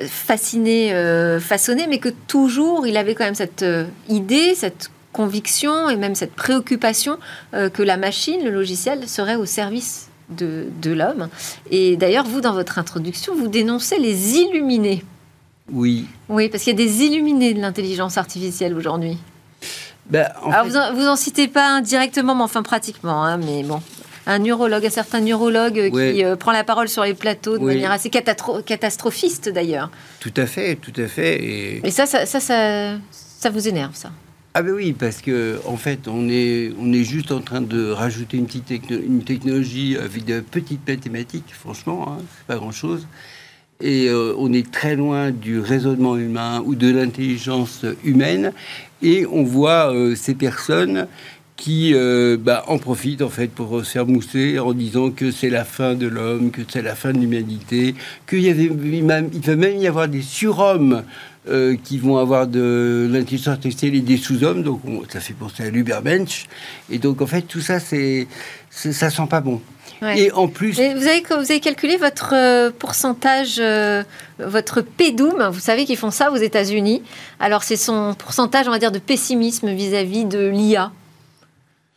fasciné, 0.07 0.93
façonné, 1.41 1.87
mais 1.89 1.99
que 1.99 2.11
toujours 2.29 2.87
il 2.87 2.97
avait 2.97 3.17
quand 3.17 3.25
même 3.25 3.35
cette 3.35 3.65
idée, 4.09 4.55
cette 4.55 4.91
conviction 5.13 5.91
et 5.91 5.97
même 5.97 6.15
cette 6.15 6.35
préoccupation 6.35 7.19
que 7.51 7.83
la 7.83 7.97
machine, 7.97 8.45
le 8.45 8.51
logiciel, 8.51 9.09
serait 9.09 9.35
au 9.35 9.45
service 9.45 10.09
de, 10.31 10.93
l'homme. 10.93 11.29
Et 11.71 11.97
d'ailleurs, 11.97 12.25
vous, 12.25 12.41
dans 12.41 12.53
votre 12.53 12.79
introduction, 12.79 13.35
vous 13.35 13.49
dénoncez 13.49 13.99
les 13.99 14.37
illuminés. 14.37 15.05
Oui. 15.71 16.07
Oui, 16.29 16.49
parce 16.49 16.65
qu'il 16.65 16.79
y 16.79 16.83
a 16.83 16.87
des 16.87 17.03
illuminés 17.05 17.55
de 17.55 17.61
l'intelligence 17.61 18.17
artificielle 18.17 18.75
aujourd'hui. 18.75 19.19
Ben, 20.11 20.29
Alors, 20.51 20.94
vous, 20.94 21.07
en, 21.07 21.16
citez 21.16 21.49
pas 21.49 21.68
indirectement, 21.68 22.35
mais 22.35 22.42
enfin 22.42 22.62
pratiquement. 22.62 23.25
Hein, 23.25 23.38
mais 23.38 23.62
bon, 23.62 23.83
un 24.27 24.38
neurologue, 24.38 24.87
un 24.87 24.90
certain 24.90 25.21
neurologue 25.21 25.90
qui 25.90 26.25
euh, 26.25 26.37
prend 26.37 26.53
la 26.53 26.64
parole 26.64 26.88
sur 26.88 27.05
les 27.05 27.14
plateaux 27.14 27.59
de 27.59 27.64
manière 27.64 27.90
assez 27.90 28.11
catastrophiste 28.11 29.49
d'ailleurs. 29.49 29.90
Tout 30.21 30.35
à 30.37 30.47
fait, 30.47 30.77
tout 30.77 30.92
à 30.97 31.07
fait. 31.07 31.42
Et, 31.42 31.87
Et 31.87 31.90
ça, 31.90 32.07
ça, 32.07 32.27
ça, 32.27 32.40
ça 33.11 33.51
vous 33.51 33.68
énerve, 33.68 33.94
ça? 33.94 34.11
Ah 34.55 34.62
ben 34.62 34.73
oui, 34.73 34.92
parce 34.92 35.21
que 35.21 35.61
en 35.66 35.77
fait, 35.77 36.09
on 36.09 36.29
est, 36.29 36.73
on 36.81 36.92
est 36.92 37.05
juste 37.05 37.31
en 37.31 37.40
train 37.40 37.61
de 37.61 37.90
rajouter 37.90 38.38
une 38.38 38.47
petite 38.47 38.90
une 38.90 39.23
technologie 39.23 39.97
avec 39.97 40.25
de 40.25 40.40
petites 40.40 40.88
mathématiques, 40.88 41.53
franchement, 41.53 42.09
hein, 42.09 42.23
c'est 42.38 42.47
pas 42.47 42.57
grand-chose. 42.57 43.07
Et 43.81 44.09
euh, 44.09 44.35
on 44.38 44.53
est 44.53 44.69
très 44.69 44.97
loin 44.97 45.31
du 45.31 45.61
raisonnement 45.61 46.17
humain 46.17 46.62
ou 46.67 46.75
de 46.75 46.91
l'intelligence 46.91 47.85
humaine. 48.03 48.53
Et 49.03 49.25
on 49.31 49.45
voit 49.45 49.95
euh, 49.95 50.17
ces 50.17 50.35
personnes 50.35 51.07
qui 51.55 51.93
euh, 51.95 52.37
bah, 52.41 52.64
en 52.67 52.79
profitent 52.79 53.23
en 53.23 53.29
fait 53.29 53.49
pour 53.49 53.85
se 53.85 53.91
faire 53.91 54.07
mousser 54.07 54.59
en 54.59 54.73
disant 54.73 55.11
que 55.11 55.31
c'est 55.31 55.51
la 55.51 55.64
fin 55.64 55.95
de 55.95 56.09
l'homme, 56.09 56.51
que 56.51 56.62
c'est 56.69 56.83
la 56.83 56.97
fin 56.97 57.12
de 57.12 57.19
l'humanité, 57.19 57.95
qu'il 58.29 58.41
y 58.41 58.51
avait 58.51 58.64
il 58.64 59.41
peut 59.41 59.57
même 59.57 59.77
y 59.77 59.87
avoir 59.87 60.09
des 60.09 60.23
surhommes 60.23 61.03
qui 61.83 61.97
vont 61.97 62.19
avoir 62.19 62.47
de 62.47 63.09
l'intelligence 63.11 63.49
artificielle 63.55 63.95
et 63.95 64.03
des 64.03 64.19
sous-hommes, 64.19 64.62
donc 64.62 64.83
ça 65.09 65.19
fait 65.19 65.33
penser 65.33 65.62
à 65.62 65.71
l'Uberbench. 65.71 66.47
Et 66.91 66.99
donc 66.99 67.23
en 67.23 67.27
fait 67.27 67.41
tout 67.41 67.62
ça, 67.62 67.81
c'est, 67.81 68.27
ça 68.69 69.09
sent 69.09 69.27
pas 69.31 69.41
bon. 69.41 69.59
Et 70.03 70.31
en 70.33 70.49
plus, 70.49 70.73
vous 70.73 70.81
avez 70.81 71.23
vous 71.23 71.51
avez 71.51 71.61
calculé 71.61 71.97
votre 71.97 72.33
euh, 72.35 72.71
pourcentage, 72.77 73.61
votre 74.39 74.81
PDOM. 74.81 75.49
Vous 75.51 75.61
savez 75.61 75.85
qu'ils 75.85 75.97
font 75.97 76.11
ça 76.11 76.31
aux 76.31 76.37
États-Unis. 76.37 77.03
Alors 77.41 77.63
c'est 77.63 77.77
son 77.77 78.15
pourcentage, 78.15 78.69
on 78.69 78.71
va 78.71 78.79
dire, 78.79 78.93
de 78.93 78.99
pessimisme 78.99 79.71
vis-à-vis 79.71 80.25
de 80.25 80.49
l'IA. 80.49 80.93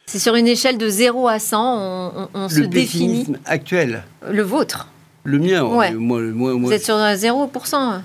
C'est 0.07 0.19
sur 0.19 0.35
une 0.35 0.47
échelle 0.47 0.77
de 0.77 0.89
0 0.89 1.27
à 1.27 1.39
100, 1.39 2.29
on, 2.33 2.49
se 2.49 2.59
définit. 2.59 3.27
actuel. 3.45 4.03
Le 4.29 4.41
vôtre. 4.41 4.89
Le 5.23 5.39
mien, 5.39 5.63
ouais. 5.63 5.91
moi, 5.91 6.19
moi, 6.21 6.53
Vous 6.53 6.73
êtes 6.73 6.83
sur 6.83 6.95
0% 6.95 8.01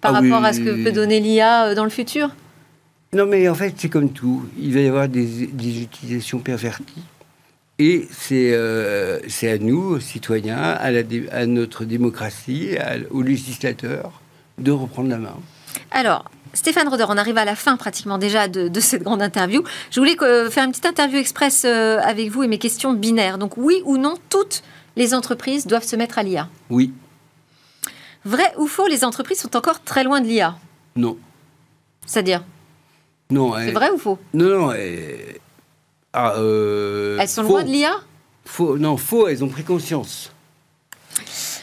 par 0.00 0.14
ah 0.14 0.20
rapport 0.20 0.44
à 0.44 0.52
ce 0.52 0.60
que 0.60 0.84
peut 0.84 0.92
donner 0.92 1.20
l'IA 1.20 1.66
euh, 1.66 1.74
dans 1.74 1.84
le 1.84 1.90
futur? 1.90 2.30
Non, 3.12 3.26
mais 3.26 3.48
en 3.48 3.54
fait, 3.54 3.74
c'est 3.76 3.88
comme 3.88 4.10
tout. 4.10 4.46
Il 4.58 4.72
va 4.72 4.80
y 4.80 4.86
avoir 4.86 5.08
des, 5.08 5.42
utilisations 5.82 6.38
perverties. 6.38 7.02
Et 7.80 8.06
c'est 8.12 8.50
euh, 8.52 9.20
à 9.42 9.56
nous, 9.58 10.00
citoyens, 10.00 10.58
à, 10.58 10.90
la, 10.90 11.00
à 11.32 11.46
notre 11.46 11.86
démocratie, 11.86 12.76
aux 13.10 13.22
législateurs, 13.22 14.20
de 14.58 14.70
reprendre 14.70 15.08
la 15.08 15.16
main. 15.16 15.34
Alors, 15.90 16.30
Stéphane 16.52 16.88
Roder, 16.88 17.06
on 17.08 17.16
arrive 17.16 17.38
à 17.38 17.46
la 17.46 17.56
fin 17.56 17.78
pratiquement 17.78 18.18
déjà 18.18 18.48
de, 18.48 18.80
cette 18.80 19.02
grande 19.02 19.22
interview. 19.22 19.64
Je 19.90 19.98
voulais 19.98 20.14
faire 20.50 20.64
une 20.64 20.72
petite 20.72 20.84
interview 20.84 21.18
express 21.18 21.64
euh, 21.64 21.98
avec 22.00 22.28
vous 22.28 22.42
et 22.42 22.48
mes 22.48 22.58
questions 22.58 22.92
binaires. 22.92 23.38
Donc 23.38 23.56
oui 23.56 23.80
ou 23.86 23.96
non, 23.96 24.16
toutes 24.28 24.62
les 24.96 25.14
entreprises 25.14 25.66
doivent 25.66 25.82
se 25.82 25.96
mettre 25.96 26.18
à 26.18 26.22
l'IA 26.22 26.50
Oui. 26.68 26.92
Vrai 28.26 28.52
ou 28.58 28.66
faux, 28.66 28.88
les 28.88 29.06
entreprises 29.06 29.40
sont 29.40 29.56
encore 29.56 29.82
très 29.82 30.04
loin 30.04 30.20
de 30.20 30.26
l'IA 30.26 30.54
Non. 30.96 31.16
C'est-à-dire? 32.04 32.44
Non. 33.30 33.54
C'est 33.54 33.72
vrai 33.72 33.88
ou 33.88 33.96
faux? 33.96 34.18
Non, 34.34 34.66
non. 34.66 34.74
Ah, 36.12 36.34
euh, 36.38 37.18
elles 37.20 37.28
sont 37.28 37.42
loin 37.42 37.62
de 37.62 37.70
l'IA 37.70 37.92
Faux. 38.44 38.76
Non, 38.78 38.96
faux, 38.96 39.28
elles 39.28 39.44
ont 39.44 39.48
pris 39.48 39.62
conscience. 39.62 40.32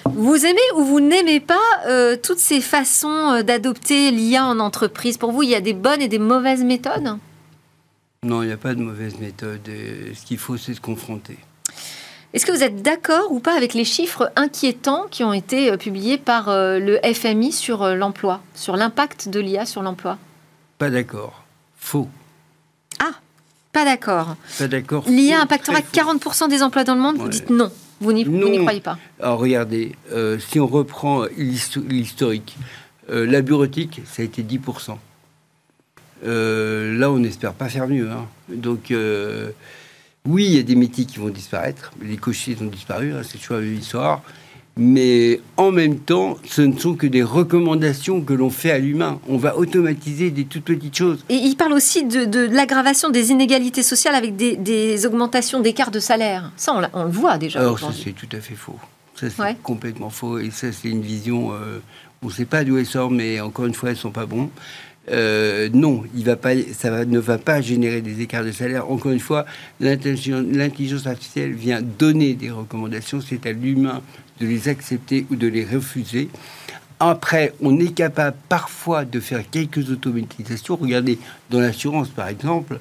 Vous 0.05 0.45
aimez 0.45 0.60
ou 0.77 0.86
vous 0.86 1.01
n'aimez 1.01 1.41
pas 1.41 1.55
euh, 1.86 2.15
toutes 2.21 2.39
ces 2.39 2.62
façons 2.62 3.33
euh, 3.33 3.43
d'adopter 3.43 4.10
l'IA 4.12 4.45
en 4.45 4.60
entreprise? 4.60 5.17
Pour 5.17 5.33
vous, 5.33 5.43
il 5.43 5.49
y 5.49 5.55
a 5.55 5.60
des 5.60 5.73
bonnes 5.73 6.01
et 6.01 6.07
des 6.07 6.19
mauvaises 6.19 6.63
méthodes? 6.63 7.17
Non, 8.23 8.41
il 8.41 8.47
n'y 8.47 8.53
a 8.53 8.57
pas 8.57 8.73
de 8.73 8.81
mauvaises 8.81 9.19
méthodes. 9.19 9.60
Ce 9.65 10.25
qu'il 10.25 10.38
faut, 10.38 10.55
c'est 10.55 10.73
se 10.73 10.81
confronter. 10.81 11.38
Est-ce 12.33 12.45
que 12.45 12.51
vous 12.51 12.63
êtes 12.63 12.81
d'accord 12.81 13.31
ou 13.31 13.39
pas 13.39 13.55
avec 13.55 13.73
les 13.73 13.86
chiffres 13.86 14.31
inquiétants 14.36 15.07
qui 15.12 15.23
ont 15.23 15.33
été 15.33 15.75
publiés 15.77 16.17
par 16.17 16.47
le 16.49 16.99
FMI 17.03 17.51
sur 17.51 17.86
l'emploi, 17.95 18.41
sur 18.53 18.75
l'impact 18.75 19.29
de 19.29 19.39
l'IA 19.39 19.65
sur 19.65 19.81
l'emploi? 19.81 20.17
Pas 20.77 20.89
d'accord. 20.89 21.43
Faux. 21.77 22.07
Pas 23.77 23.85
d'accord. 23.85 24.35
Pas 24.57 24.67
d'accord. 24.67 25.03
L'IA 25.07 25.39
impactera 25.39 25.81
40% 25.81 26.49
des 26.49 26.63
emplois 26.63 26.83
dans 26.83 26.95
le 26.95 27.01
monde 27.01 27.17
Vous 27.17 27.29
dites 27.29 27.51
non. 27.51 27.69
Vous 27.99 28.11
n'y 28.11 28.25
croyez 28.25 28.81
pas 28.81 28.97
Alors 29.21 29.37
regardez, 29.37 29.95
euh, 30.11 30.39
si 30.39 30.59
on 30.59 30.65
reprend 30.65 31.25
l'historique, 31.37 32.57
euh, 33.11 33.27
la 33.27 33.41
bureautique, 33.43 34.01
ça 34.11 34.23
a 34.23 34.25
été 34.25 34.41
10%. 34.41 34.97
Euh, 36.25 36.97
là, 36.97 37.11
on 37.11 37.19
n'espère 37.19 37.53
pas 37.53 37.69
faire 37.69 37.87
mieux. 37.87 38.09
Hein. 38.09 38.25
Donc, 38.49 38.91
oui, 40.25 40.45
il 40.45 40.55
y 40.55 40.59
a 40.59 40.63
des 40.63 40.75
métiers 40.75 41.05
qui 41.05 41.19
vont 41.19 41.29
disparaître. 41.29 41.91
Les 42.01 42.17
cochers 42.17 42.57
ont 42.59 42.65
disparu, 42.65 43.13
hein, 43.13 43.21
c'est 43.21 43.37
toujours 43.37 43.57
l'histoire 43.57 44.23
mais 44.77 45.41
en 45.57 45.71
même 45.71 45.99
temps, 45.99 46.37
ce 46.45 46.61
ne 46.61 46.77
sont 46.77 46.95
que 46.95 47.07
des 47.07 47.23
recommandations 47.23 48.21
que 48.21 48.33
l'on 48.33 48.49
fait 48.49 48.71
à 48.71 48.77
l'humain. 48.77 49.19
On 49.27 49.37
va 49.37 49.57
automatiser 49.57 50.31
des 50.31 50.45
toutes 50.45 50.65
petites 50.65 50.95
choses. 50.95 51.25
Et 51.29 51.35
il 51.35 51.55
parle 51.55 51.73
aussi 51.73 52.05
de, 52.05 52.47
l'aggravation 52.53 53.09
des 53.09 53.31
inégalités 53.31 53.83
sociales 53.83 54.15
avec 54.15 54.35
des, 54.35 55.05
augmentations 55.05 55.59
d'écarts 55.59 55.91
de 55.91 55.99
salaire. 55.99 56.51
Ça, 56.55 56.79
on, 56.93 57.03
le 57.03 57.09
voit 57.09 57.37
déjà. 57.37 57.59
Alors 57.59 57.79
ça, 57.79 57.87
c'est 57.91 58.13
tout 58.13 58.29
à 58.31 58.39
fait 58.39 58.55
faux. 58.55 58.79
Ça, 59.15 59.27
c'est 59.29 59.61
complètement 59.63 60.09
faux. 60.09 60.39
Et 60.39 60.51
ça, 60.51 60.71
c'est 60.71 60.89
une 60.89 61.01
vision... 61.01 61.51
Euh, 61.53 61.79
on 62.23 62.27
ne 62.27 62.31
sait 62.31 62.45
pas 62.45 62.63
d'où 62.63 62.77
elle 62.77 62.85
sort, 62.85 63.11
mais 63.11 63.39
encore 63.41 63.65
une 63.65 63.75
fois, 63.75 63.89
elles 63.89 63.95
ne 63.95 64.01
sont 64.01 64.11
pas 64.11 64.25
bons. 64.25 64.49
Euh, 65.09 65.69
non, 65.73 66.03
il 66.15 66.25
va 66.25 66.35
pas, 66.35 66.51
ça 66.77 67.05
ne 67.05 67.19
va 67.19 67.37
pas 67.37 67.61
générer 67.61 68.01
des 68.01 68.21
écarts 68.21 68.43
de 68.43 68.51
salaire. 68.51 68.89
Encore 68.91 69.11
une 69.11 69.19
fois, 69.19 69.45
l'intelligence 69.79 71.07
artificielle 71.07 71.53
vient 71.53 71.81
donner 71.81 72.33
des 72.33 72.51
recommandations. 72.51 73.21
C'est 73.21 73.45
à 73.45 73.51
l'humain 73.51 74.01
de 74.39 74.47
les 74.47 74.69
accepter 74.69 75.26
ou 75.32 75.36
de 75.36 75.47
les 75.47 75.65
refuser. 75.65 76.30
Après, 77.00 77.54
on 77.62 77.80
est 77.80 77.93
capable 77.93 78.38
parfois 78.50 79.06
de 79.06 79.19
faire 79.19 79.47
quelques 79.50 79.89
automatisations. 79.91 80.76
Regardez, 80.76 81.19
dans 81.50 81.60
l'assurance, 81.60 82.10
par 82.10 82.28
exemple, 82.28 82.80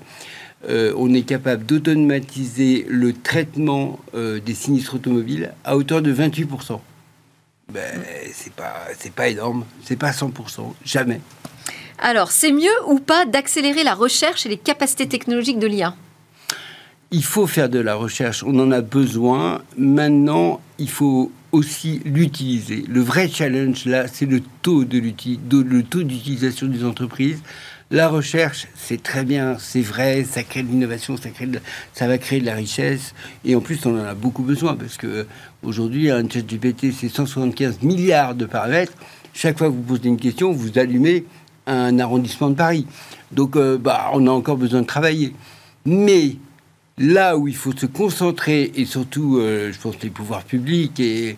euh, 0.69 0.93
on 0.97 1.13
est 1.13 1.23
capable 1.23 1.67
d'automatiser 1.67 2.87
le 2.89 3.13
traitement 3.13 4.01
euh, 4.15 4.41
des 4.41 4.55
sinistres 4.55 4.95
automobiles 4.95 5.53
à 5.65 5.77
hauteur 5.77 6.01
de 6.01 6.15
28%. 6.15 6.81
Ben, 7.73 7.83
c'est 8.33 8.53
pas, 8.53 8.75
c'est 8.99 9.13
pas 9.13 9.29
énorme, 9.29 9.65
c'est 9.85 9.97
pas 9.97 10.13
100%, 10.13 10.73
jamais. 10.85 11.21
Alors, 11.99 12.31
c'est 12.31 12.53
mieux 12.53 12.71
ou 12.87 13.01
pas 13.01 13.27
d'accélérer 13.27 13.85
la 13.85 13.95
recherche 13.95 14.47
et 14.47 14.49
les 14.49 14.57
capacités 14.57 15.09
technologiques 15.09 15.59
de 15.59 15.67
l'IA 15.67 15.95
Il 17.11 17.25
faut 17.25 17.47
faire 17.47 17.69
de 17.69 17.79
la 17.79 17.95
recherche, 17.95 18.45
on 18.45 18.59
en 18.59 18.71
a 18.71 18.81
besoin. 18.81 19.63
Maintenant, 19.77 20.61
il 20.79 20.89
faut 20.91 21.33
aussi 21.57 22.03
l'utiliser. 22.05 22.85
Le 22.87 23.01
vrai 23.01 23.29
challenge, 23.29 23.87
là, 23.87 24.07
c'est 24.09 24.27
le 24.27 24.43
taux 24.63 24.85
de 24.85 24.99
le 24.99 25.83
taux 25.83 26.03
d'utilisation 26.03 26.67
des 26.67 26.85
entreprises. 26.85 27.41
La 27.91 28.09
recherche, 28.09 28.67
c'est 28.75 29.03
très 29.03 29.25
bien, 29.25 29.57
c'est 29.59 29.81
vrai, 29.81 30.25
ça 30.25 30.43
crée 30.43 30.63
de 30.63 30.69
l'innovation, 30.69 31.17
ça, 31.17 31.29
ça 31.93 32.07
va 32.09 32.19
créer 32.19 32.41
de 32.41 32.47
la 32.47 32.55
richesse. 32.55 33.15
Et 33.45 33.55
en 33.55 33.61
plus, 33.61 33.87
on 33.87 33.99
en 33.99 34.05
a 34.05 34.15
beaucoup 34.15 34.43
besoin 34.43 34.75
parce 34.75 34.97
que 34.97 35.27
aujourd'hui, 35.63 36.11
un 36.11 36.29
chat 36.29 36.43
GPT, 36.43 36.93
c'est 36.93 37.09
175 37.09 37.83
milliards 37.83 38.35
de 38.35 38.45
paramètres. 38.45 38.93
Chaque 39.33 39.57
fois 39.57 39.69
que 39.69 39.73
vous 39.73 39.83
posez 39.83 40.09
une 40.09 40.19
question, 40.19 40.53
vous 40.53 40.79
allumez 40.79 41.25
un 41.67 41.99
arrondissement 41.99 42.51
de 42.51 42.57
Paris. 42.57 42.87
Donc, 43.33 43.57
euh, 43.57 43.79
bah, 43.79 44.11
on 44.13 44.27
a 44.27 44.31
encore 44.31 44.57
besoin 44.57 44.83
de 44.83 44.87
travailler. 44.87 45.33
Mais 45.85 46.37
là 46.99 47.37
où 47.37 47.47
il 47.49 47.57
faut 47.57 47.77
se 47.77 47.87
concentrer, 47.87 48.73
et 48.75 48.85
surtout, 48.85 49.39
euh, 49.39 49.73
je 49.73 49.79
pense, 49.79 49.97
les 50.03 50.11
pouvoirs 50.11 50.45
publics 50.45 51.01
et, 51.01 51.37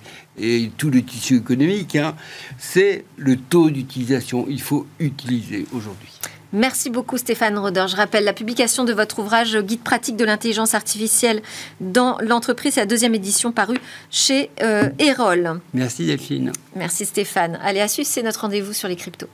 tout 0.77 0.91
le 0.91 1.03
tissu 1.03 1.39
économique, 1.39 1.97
hein, 1.97 2.15
c'est 2.59 3.05
le 3.17 3.37
taux 3.37 3.71
d'utilisation. 3.71 4.47
Il 4.49 4.61
faut 4.61 4.87
utiliser 5.01 5.67
aujourd'hui. 5.73 6.13
Merci 6.53 6.91
beaucoup 6.91 7.19
Stéphane 7.19 7.59
Roder. 7.59 7.87
Je 7.89 7.97
rappelle 7.97 8.23
la 8.25 8.33
publication 8.33 8.85
de 8.85 8.93
votre 8.93 9.19
ouvrage 9.19 9.59
Guide 9.59 9.81
pratique 9.81 10.17
de 10.17 10.25
l'intelligence 10.25 10.75
artificielle 10.75 11.43
dans 11.81 12.19
l'entreprise, 12.21 12.75
c'est 12.75 12.81
la 12.81 12.87
deuxième 12.87 13.17
édition 13.17 13.51
parue 13.51 13.79
chez 14.11 14.49
euh, 14.63 14.89
Erol. 15.01 15.61
Merci 15.75 16.07
Delphine. 16.07 16.53
Merci 16.77 17.05
Stéphane. 17.05 17.59
Allez, 17.63 17.81
à 17.81 17.89
suivre, 17.89 18.09
c'est 18.09 18.23
notre 18.23 18.43
rendez-vous 18.43 18.73
sur 18.73 18.89
les 18.89 18.97
cryptos. 18.97 19.29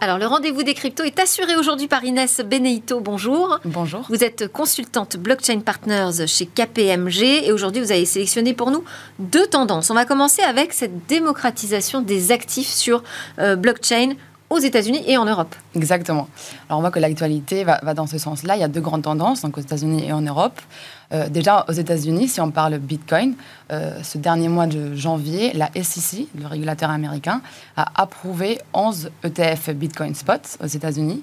Alors, 0.00 0.18
le 0.18 0.26
rendez-vous 0.26 0.62
des 0.62 0.74
cryptos 0.74 1.02
est 1.02 1.18
assuré 1.18 1.56
aujourd'hui 1.56 1.88
par 1.88 2.04
Inès 2.04 2.40
Beneito. 2.40 3.00
Bonjour. 3.00 3.58
Bonjour. 3.64 4.06
Vous 4.08 4.22
êtes 4.22 4.46
consultante 4.46 5.16
blockchain 5.16 5.58
partners 5.58 6.28
chez 6.28 6.46
KPMG 6.46 7.46
et 7.46 7.50
aujourd'hui, 7.50 7.82
vous 7.82 7.90
avez 7.90 8.04
sélectionné 8.04 8.54
pour 8.54 8.70
nous 8.70 8.84
deux 9.18 9.48
tendances. 9.48 9.90
On 9.90 9.94
va 9.94 10.04
commencer 10.04 10.42
avec 10.42 10.72
cette 10.72 11.06
démocratisation 11.08 12.00
des 12.00 12.30
actifs 12.30 12.68
sur 12.68 13.02
euh, 13.40 13.56
blockchain 13.56 14.14
aux 14.50 14.58
États-Unis 14.58 15.02
et 15.06 15.16
en 15.16 15.24
Europe. 15.24 15.54
Exactement. 15.74 16.28
Alors 16.68 16.78
on 16.78 16.80
voit 16.80 16.90
que 16.90 16.98
l'actualité 16.98 17.64
va, 17.64 17.78
dans 17.94 18.06
ce 18.06 18.18
sens-là. 18.18 18.56
Il 18.56 18.60
y 18.60 18.64
a 18.64 18.68
deux 18.68 18.80
grandes 18.80 19.02
tendances, 19.02 19.42
donc 19.42 19.58
aux 19.58 19.60
États-Unis 19.60 20.04
et 20.06 20.12
en 20.12 20.22
Europe. 20.22 20.60
Euh, 21.12 21.28
déjà, 21.28 21.64
aux 21.68 21.72
États-Unis, 21.72 22.28
si 22.28 22.40
on 22.40 22.50
parle 22.50 22.78
Bitcoin, 22.78 23.34
euh, 23.72 24.02
ce 24.02 24.18
dernier 24.18 24.48
mois 24.48 24.66
de 24.66 24.94
janvier, 24.94 25.52
la 25.54 25.70
SEC, 25.82 26.26
le 26.38 26.46
régulateur 26.46 26.90
américain, 26.90 27.40
a 27.76 27.86
approuvé 28.00 28.58
11 28.74 29.10
ETF 29.24 29.70
Bitcoin 29.70 30.14
Spot 30.14 30.40
aux 30.62 30.66
États-Unis. 30.66 31.22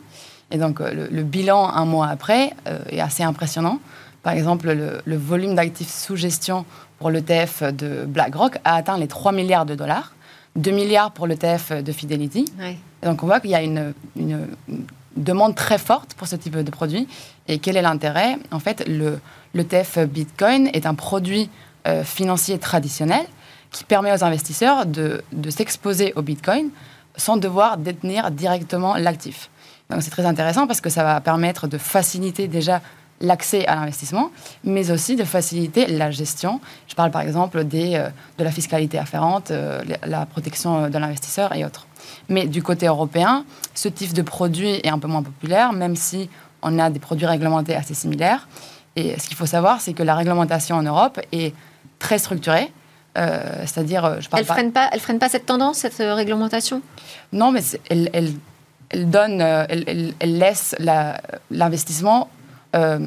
Et 0.51 0.57
donc, 0.57 0.81
euh, 0.81 1.07
le, 1.09 1.23
bilan 1.23 1.69
un 1.69 1.85
mois 1.85 2.07
après 2.07 2.51
est 2.89 2.99
assez 2.99 3.23
impressionnant. 3.23 3.79
Par 4.23 4.33
exemple, 4.33 4.71
le, 5.05 5.17
volume 5.17 5.53
d'actifs 5.53 5.91
sous 5.91 6.15
gestion 6.15 6.65
pour 6.97 7.11
l'ETF 7.11 7.61
de 7.61 8.05
BlackRock 8.05 8.57
a 8.63 8.75
atteint 8.75 8.97
les 8.97 9.07
3 9.07 9.31
milliards 9.31 9.67
de 9.67 9.75
dollars, 9.75 10.13
2 10.55 10.71
milliards 10.71 11.11
pour 11.11 11.27
l'ETF 11.27 11.71
de 11.71 11.91
Fidelity. 11.91 12.45
donc, 13.03 13.23
on 13.23 13.25
voit 13.25 13.39
qu'il 13.39 13.51
y 13.51 13.55
a 13.55 13.61
une, 13.61 13.93
une 14.15 14.47
demande 15.15 15.55
très 15.55 15.77
forte 15.77 16.13
pour 16.13 16.27
ce 16.27 16.35
type 16.35 16.57
de 16.57 16.71
produit. 16.71 17.07
Et 17.47 17.59
quel 17.59 17.77
est 17.77 17.81
l'intérêt? 17.81 18.37
En 18.51 18.59
fait, 18.59 18.87
le 18.87 19.19
l'ETF 19.55 19.99
Bitcoin 19.99 20.69
est 20.73 20.85
un 20.85 20.95
produit 20.95 21.49
euh, 21.87 22.03
financier 22.03 22.59
traditionnel 22.59 23.25
qui 23.71 23.83
permet 23.83 24.11
aux 24.11 24.23
investisseurs 24.23 24.85
de, 24.85 25.23
de 25.31 25.49
s'exposer 25.49 26.13
au 26.15 26.21
Bitcoin 26.21 26.69
sans 27.15 27.37
devoir 27.37 27.77
détenir 27.77 28.31
directement 28.31 28.95
l'actif. 28.95 29.49
Donc 29.89 30.01
c'est 30.01 30.09
très 30.09 30.25
intéressant 30.25 30.67
parce 30.67 30.81
que 30.81 30.89
ça 30.89 31.03
va 31.03 31.21
permettre 31.21 31.67
de 31.67 31.77
faciliter 31.77 32.47
déjà 32.47 32.81
l'accès 33.21 33.65
à 33.65 33.75
l'investissement, 33.75 34.31
mais 34.63 34.91
aussi 34.91 35.15
de 35.15 35.23
faciliter 35.23 35.87
la 35.87 36.11
gestion. 36.11 36.59
Je 36.87 36.95
parle 36.95 37.11
par 37.11 37.21
exemple 37.21 37.63
des, 37.63 37.95
euh, 37.95 38.09
de 38.37 38.43
la 38.43 38.51
fiscalité 38.51 38.97
afférente, 38.97 39.51
euh, 39.51 39.81
la 40.05 40.25
protection 40.25 40.89
de 40.89 40.97
l'investisseur 40.97 41.55
et 41.55 41.63
autres. 41.63 41.87
Mais 42.29 42.45
du 42.45 42.61
côté 42.61 42.87
européen, 42.87 43.45
ce 43.73 43.87
type 43.87 44.13
de 44.13 44.21
produit 44.21 44.79
est 44.83 44.89
un 44.89 44.99
peu 44.99 45.07
moins 45.07 45.23
populaire, 45.23 45.71
même 45.71 45.95
si 45.95 46.29
on 46.61 46.77
a 46.77 46.89
des 46.89 46.99
produits 46.99 47.25
réglementés 47.25 47.75
assez 47.75 47.93
similaires. 47.93 48.47
Et 48.95 49.17
ce 49.19 49.27
qu'il 49.27 49.37
faut 49.37 49.45
savoir, 49.45 49.81
c'est 49.81 49.93
que 49.93 50.03
la 50.03 50.15
réglementation 50.15 50.75
en 50.75 50.83
Europe 50.83 51.19
est 51.31 51.53
très 51.99 52.17
structurée. 52.17 52.71
Euh, 53.17 53.61
c'est-à-dire, 53.61 54.19
je 54.19 54.27
parle 54.27 54.41
elle 54.41 54.47
ne 54.47 54.53
freine 54.53 54.71
pas, 54.73 54.89
elle 54.91 54.99
freine 54.99 55.19
pas 55.19 55.29
cette 55.29 55.45
tendance, 55.45 55.77
cette 55.77 55.97
réglementation? 55.97 56.81
Non, 57.31 57.51
mais 57.51 57.61
elle, 57.89 58.09
elle, 58.13 58.33
elle, 58.89 59.09
donne, 59.09 59.41
elle, 59.41 60.13
elle 60.19 60.37
laisse 60.37 60.75
l'investissement 61.49 62.29
euh, 62.75 62.99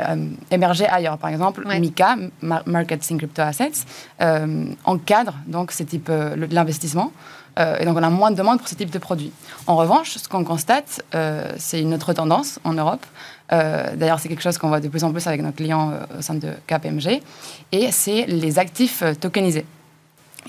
euh, 0.00 0.16
émerger 0.50 0.86
ailleurs. 0.86 1.18
Par 1.18 1.30
exemple, 1.30 1.64
MICA, 1.66 2.16
Market 2.42 3.06
in 3.12 3.16
Crypto 3.16 3.42
Assets, 3.42 3.84
euh, 4.20 4.64
encadre 4.84 5.34
donc 5.46 5.70
ce 5.70 5.84
type 5.84 6.10
d'investissement. 6.10 7.12
et 7.56 7.84
donc, 7.84 7.96
on 7.96 8.02
a 8.02 8.10
moins 8.10 8.32
de 8.32 8.36
demandes 8.36 8.58
pour 8.58 8.66
ce 8.66 8.74
type 8.74 8.90
de 8.90 8.98
produits. 8.98 9.30
En 9.68 9.76
revanche, 9.76 10.16
ce 10.16 10.28
qu'on 10.28 10.42
constate, 10.42 11.02
c'est 11.56 11.80
une 11.80 11.94
autre 11.94 12.12
tendance 12.12 12.58
en 12.64 12.72
Europe. 12.72 13.06
D'ailleurs, 13.50 14.18
c'est 14.18 14.28
quelque 14.28 14.42
chose 14.42 14.58
qu'on 14.58 14.66
voit 14.66 14.80
de 14.80 14.88
plus 14.88 15.04
en 15.04 15.12
plus 15.12 15.24
avec 15.28 15.40
nos 15.40 15.52
clients 15.52 15.92
au 16.18 16.20
sein 16.20 16.34
de 16.34 16.50
KPMG. 16.66 17.22
Et 17.70 17.92
c'est 17.92 18.26
les 18.26 18.58
actifs 18.58 19.04
tokenisés. 19.20 19.66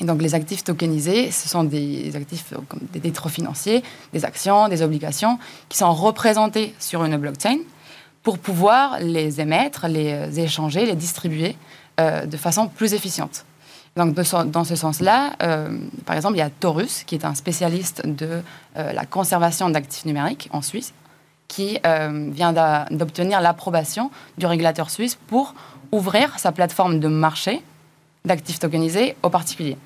Et 0.02 0.06
donc, 0.06 0.20
les 0.20 0.34
actifs 0.34 0.64
tokenisés, 0.64 1.30
ce 1.30 1.48
sont 1.48 1.64
des 1.64 2.16
actifs 2.16 2.54
comme 2.68 2.82
des 2.92 3.00
titres 3.00 3.30
financiers, 3.30 3.84
des 4.12 4.26
actions, 4.26 4.68
des 4.68 4.82
obligations 4.82 5.38
qui 5.70 5.78
sont 5.78 5.94
représentés 5.94 6.74
sur 6.80 7.06
une 7.06 7.18
blockchain 7.18 7.60
pour 8.26 8.40
pouvoir 8.40 8.98
les 9.00 9.40
émettre, 9.40 9.88
les 9.88 10.12
euh, 10.12 10.44
échanger, 10.44 10.88
les 10.88 10.96
distribuer 10.96 11.56
euh, 12.02 12.26
de 12.26 12.38
façon 12.38 12.68
plus 12.68 12.96
efficiente. 12.96 13.46
Donc, 13.96 14.16
dans 14.16 14.64
ce 14.66 14.76
sens-là, 14.76 15.34
euh, 15.44 15.78
par 16.06 16.18
exemple, 16.18 16.36
il 16.36 16.40
y 16.40 16.42
a 16.42 16.50
Taurus, 16.50 17.04
qui 17.06 17.16
est 17.16 17.24
un 17.24 17.36
spécialiste 17.36 18.06
de 18.06 18.42
la 18.76 19.06
conservation 19.06 19.70
d'actifs 19.70 20.04
numériques 20.04 20.50
en 20.52 20.62
Suisse, 20.62 20.94
qui 21.48 21.80
vient 21.82 22.86
d'obtenir 22.92 23.40
l'approbation 23.40 24.12
du 24.38 24.48
régulateur 24.48 24.90
suisse 24.90 25.16
pour 25.16 25.56
ouvrir 25.94 26.38
sa 26.40 26.52
plateforme 26.52 27.00
de 27.00 27.08
marché 27.08 27.64
d'actifs 28.26 28.60
tokenisés 28.60 29.16
aux 29.24 29.30
particuliers, 29.30 29.78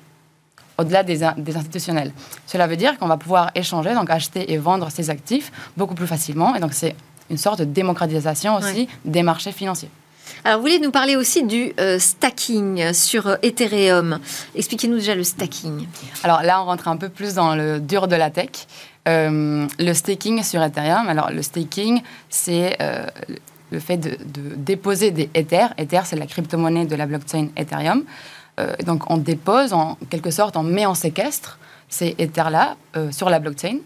au-delà 0.76 1.04
des, 1.04 1.18
des, 1.36 1.56
institutionnels. 1.56 2.12
Cela 2.46 2.66
veut 2.66 2.76
dire 2.76 2.98
qu'on 2.98 3.06
va 3.06 3.16
pouvoir 3.16 3.52
échanger, 3.54 3.94
donc 3.94 4.10
acheter 4.10 4.52
et 4.52 4.58
vendre 4.58 4.90
ces 4.90 5.08
actifs 5.08 5.52
beaucoup 5.76 5.94
plus 5.94 6.08
facilement. 6.08 6.56
Et 6.56 6.58
donc, 6.58 6.72
c'est 6.72 6.96
une 7.30 7.38
sorte 7.38 7.60
de 7.60 7.64
démocratisation 7.64 8.56
aussi 8.56 8.88
des 9.04 9.22
marchés 9.22 9.52
financiers. 9.52 9.90
Alors, 10.44 10.58
vous 10.58 10.62
voulez 10.64 10.78
nous 10.78 10.90
parler 10.90 11.16
aussi 11.16 11.42
du 11.42 11.72
euh, 11.78 11.98
stacking 11.98 12.92
sur 12.94 13.26
euh, 13.26 13.36
Ethereum. 13.42 14.20
Expliquez-nous 14.54 14.96
déjà 14.96 15.14
le 15.14 15.24
stacking. 15.24 15.86
Alors 16.22 16.42
là, 16.42 16.62
on 16.62 16.64
rentre 16.64 16.88
un 16.88 16.96
peu 16.96 17.08
plus 17.08 17.34
dans 17.34 17.54
le 17.54 17.78
dur 17.78 18.08
de 18.08 18.16
la 18.16 18.30
tech. 18.30 18.48
Euh, 19.08 19.66
le 19.78 19.92
staking 19.92 20.42
sur 20.42 20.62
Ethereum, 20.62 21.08
alors 21.08 21.30
le 21.30 21.42
staking, 21.42 22.02
c'est 22.28 22.78
le 23.70 23.80
fait 23.80 23.96
de, 23.98 24.16
déposer 24.56 25.10
des 25.10 25.30
Ethers. 25.34 25.74
Ether, 25.78 26.00
c'est 26.04 26.16
la 26.16 26.26
crypto-monnaie 26.26 26.86
de 26.86 26.96
la 26.96 27.06
blockchain 27.06 27.48
Ethereum. 27.56 28.04
donc, 28.84 29.10
on 29.10 29.16
dépose, 29.16 29.72
en 29.72 29.96
quelque 30.10 30.30
sorte, 30.30 30.56
on 30.56 30.62
met 30.62 30.86
en 30.86 30.94
séquestre 30.94 31.58
ces 31.88 32.14
Ethers-là 32.18 32.76
sur 33.10 33.30
la 33.30 33.38
blockchain 33.38 33.78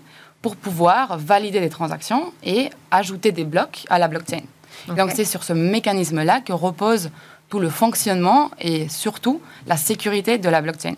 pour 0.44 0.56
pouvoir 0.56 1.16
valider 1.16 1.58
des 1.58 1.70
transactions 1.70 2.30
et 2.42 2.68
ajouter 2.90 3.32
des 3.32 3.44
blocs 3.44 3.86
à 3.88 3.98
la 3.98 4.08
blockchain. 4.08 4.42
Donc 4.88 5.10
c'est 5.14 5.24
sur 5.24 5.42
ce 5.42 5.54
mécanisme-là 5.54 6.42
que 6.42 6.52
repose 6.52 7.08
tout 7.48 7.60
le 7.60 7.70
fonctionnement 7.70 8.50
et 8.60 8.90
surtout 8.90 9.40
la 9.66 9.78
sécurité 9.78 10.36
de 10.36 10.50
la 10.50 10.60
blockchain. 10.60 10.96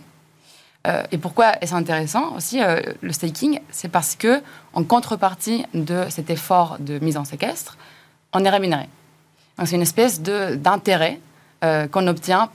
Euh, 0.89 1.05
et 1.13 1.19
pourquoi 1.19 1.53
est-ce 1.61 1.77
intéressant 1.77 2.35
aussi 2.35 2.61
euh, 2.61 2.81
le 3.01 3.13
staking? 3.13 3.61
C'est 3.71 3.89
parce 3.89 4.17
que 4.17 4.43
en 4.73 4.83
contrepartie 4.83 5.65
de 5.75 6.07
cet 6.09 6.29
effort 6.29 6.79
de 6.81 6.99
mise 6.99 7.17
en 7.17 7.25
séquestre, 7.25 7.79
on 8.33 8.45
est 8.45 8.51
rémunéré. 8.51 8.89
Donc 9.59 9.69
c'est 9.69 9.77
une 9.77 9.83
espèce 9.83 10.23
d'intérêt 10.23 11.21
euh, 11.63 11.87
qu'on 11.87 12.09
obtient 12.09 12.51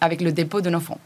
avec 0.00 0.20
le 0.20 0.32
dépôt 0.32 0.60
de 0.62 0.68
nos 0.68 0.80
fonds. 0.80 0.98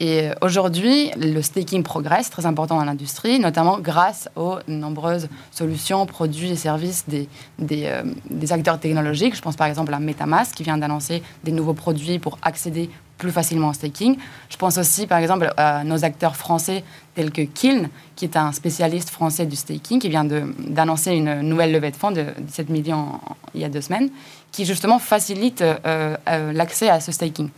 Et 0.00 0.22
euh, 0.22 0.34
aujourd'hui, 0.42 1.10
le 1.16 1.40
staking 1.42 1.82
progresse, 1.82 2.30
très 2.30 2.46
important 2.46 2.76
dans 2.76 2.84
l'industrie, 2.84 3.38
notamment 3.38 3.78
grâce 3.78 4.28
aux 4.36 4.56
nombreuses 4.68 5.28
solutions, 5.50 6.06
produits 6.06 6.50
et 6.50 6.56
services 6.56 7.04
des, 7.08 7.28
euh, 7.60 8.02
des, 8.30 8.52
acteurs 8.52 8.78
technologiques. 8.80 9.36
Je 9.36 9.42
pense 9.42 9.56
par 9.56 9.66
exemple 9.66 9.94
à 9.94 9.98
Metamask 9.98 10.54
qui 10.54 10.62
vient 10.62 10.78
d'annoncer 10.78 11.22
des 11.44 11.52
nouveaux 11.52 11.74
produits 11.74 12.18
pour 12.18 12.38
accéder 12.42 12.90
plus 13.18 13.30
facilement 13.30 13.70
au 13.70 13.72
staking. 13.72 14.16
Je 14.50 14.56
pense 14.56 14.78
aussi 14.78 15.06
par 15.06 15.18
exemple 15.18 15.52
à 15.56 15.84
nos 15.84 16.04
acteurs 16.04 16.36
français 16.36 16.84
tels 17.14 17.30
que 17.30 17.42
Kiln, 17.42 17.88
qui 18.14 18.26
est 18.26 18.36
un 18.36 18.52
spécialiste 18.52 19.10
français 19.10 19.46
du 19.46 19.56
staking, 19.56 19.98
qui 20.00 20.08
vient 20.08 20.24
d'annoncer 20.24 21.12
une 21.12 21.40
nouvelle 21.40 21.72
levée 21.72 21.90
de 21.90 21.96
fonds 21.96 22.10
de 22.10 22.26
17 22.38 22.68
millions 22.68 23.20
il 23.54 23.62
y 23.62 23.64
a 23.64 23.68
deux 23.68 23.80
semaines, 23.80 24.10
qui 24.52 24.64
justement 24.64 24.98
facilite 24.98 25.62
euh, 25.62 26.16
l'accès 26.52 26.88
à 26.88 27.00
ce 27.00 27.12
staking. 27.12 27.48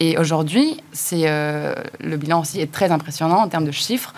Et 0.00 0.16
aujourd'hui, 0.16 0.80
euh, 1.12 1.74
le 2.00 2.16
bilan 2.16 2.40
aussi 2.40 2.60
est 2.60 2.70
très 2.70 2.90
impressionnant 2.92 3.38
en 3.38 3.48
termes 3.48 3.64
de 3.64 3.72
chiffres. 3.72 4.14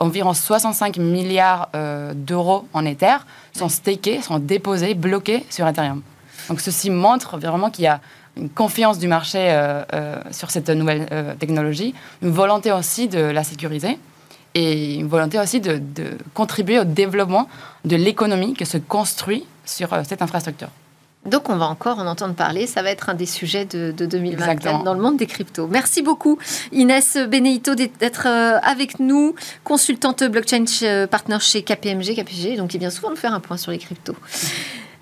environ 0.00 0.34
65 0.34 0.96
milliards 0.96 1.68
euh, 1.76 2.12
d'euros 2.14 2.66
en 2.72 2.84
Ether 2.84 3.18
sont 3.52 3.68
stakés, 3.68 4.22
sont 4.22 4.38
déposés, 4.38 4.94
bloqués 4.94 5.44
sur 5.50 5.68
Ethereum. 5.68 6.02
Donc 6.48 6.60
ceci 6.60 6.90
montre 6.90 7.38
vraiment 7.38 7.70
qu'il 7.70 7.84
y 7.84 7.88
a 7.88 8.00
une 8.38 8.48
confiance 8.48 8.98
du 8.98 9.08
marché 9.08 9.38
euh, 9.40 9.84
sur 10.30 10.50
cette 10.50 10.70
nouvelle 10.70 11.36
technologie, 11.38 11.94
une 12.22 12.30
volonté 12.30 12.72
aussi 12.72 13.08
de 13.08 13.20
la 13.20 13.44
sécuriser 13.44 13.98
et 14.54 14.94
une 14.94 15.08
volonté 15.08 15.38
aussi 15.38 15.60
de, 15.60 15.78
de 15.78 16.16
contribuer 16.34 16.78
au 16.78 16.84
développement 16.84 17.48
de 17.84 17.96
l'économie 17.96 18.54
qui 18.54 18.66
se 18.66 18.78
construit 18.78 19.44
sur 19.64 19.90
cette 20.04 20.22
infrastructure. 20.22 20.70
Donc 21.26 21.50
on 21.50 21.56
va 21.56 21.66
encore 21.66 21.98
en 21.98 22.06
entendre 22.06 22.34
parler, 22.34 22.66
ça 22.66 22.82
va 22.82 22.90
être 22.90 23.10
un 23.10 23.14
des 23.14 23.26
sujets 23.26 23.64
de, 23.64 23.92
2024 23.92 24.84
dans 24.84 24.94
le 24.94 25.00
monde 25.00 25.16
des 25.16 25.26
cryptos. 25.26 25.66
Merci 25.66 26.00
beaucoup 26.02 26.38
Inès 26.72 27.18
Beneito 27.28 27.74
d'être 27.74 28.26
euh, 28.26 28.58
avec 28.62 29.00
nous, 29.00 29.34
consultante 29.64 30.24
blockchain 30.24 30.64
euh, 30.82 31.06
partner 31.06 31.38
chez 31.40 31.62
KPMG, 31.62 32.14
KPG, 32.14 32.56
donc 32.56 32.70
qui 32.70 32.78
vient 32.78 32.90
souvent 32.90 33.10
nous 33.10 33.16
faire 33.16 33.34
un 33.34 33.40
point 33.40 33.56
sur 33.56 33.72
les 33.72 33.78
cryptos. 33.78 34.16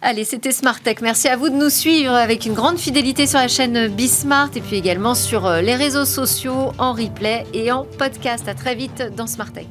Allez, 0.03 0.25
c'était 0.25 0.53
Smart 0.53 0.79
Tech. 0.79 0.99
Merci 1.01 1.29
à 1.29 1.37
vous 1.37 1.49
de 1.49 1.55
nous 1.55 1.71
suivre 1.71 2.13
avec 2.13 2.45
une 2.45 2.53
grande 2.53 2.79
fidélité 2.79 3.27
sur 3.27 3.39
la 3.39 3.49
chaîne 3.49 3.89
Bismart 3.89 4.51
et 4.55 4.61
puis 4.61 4.77
également 4.77 5.15
sur 5.15 5.47
euh, 5.47 5.63
les 5.63 5.75
réseaux 5.75 6.05
sociaux, 6.05 6.73
en 6.79 6.93
replay 6.93 7.45
et 7.55 7.73
en 7.73 7.85
podcast. 7.85 8.47
À 8.47 8.55
très 8.55 8.75
vite 8.75 9.03
dans 9.17 9.27
Smart 9.27 9.51
Tech. 9.51 9.67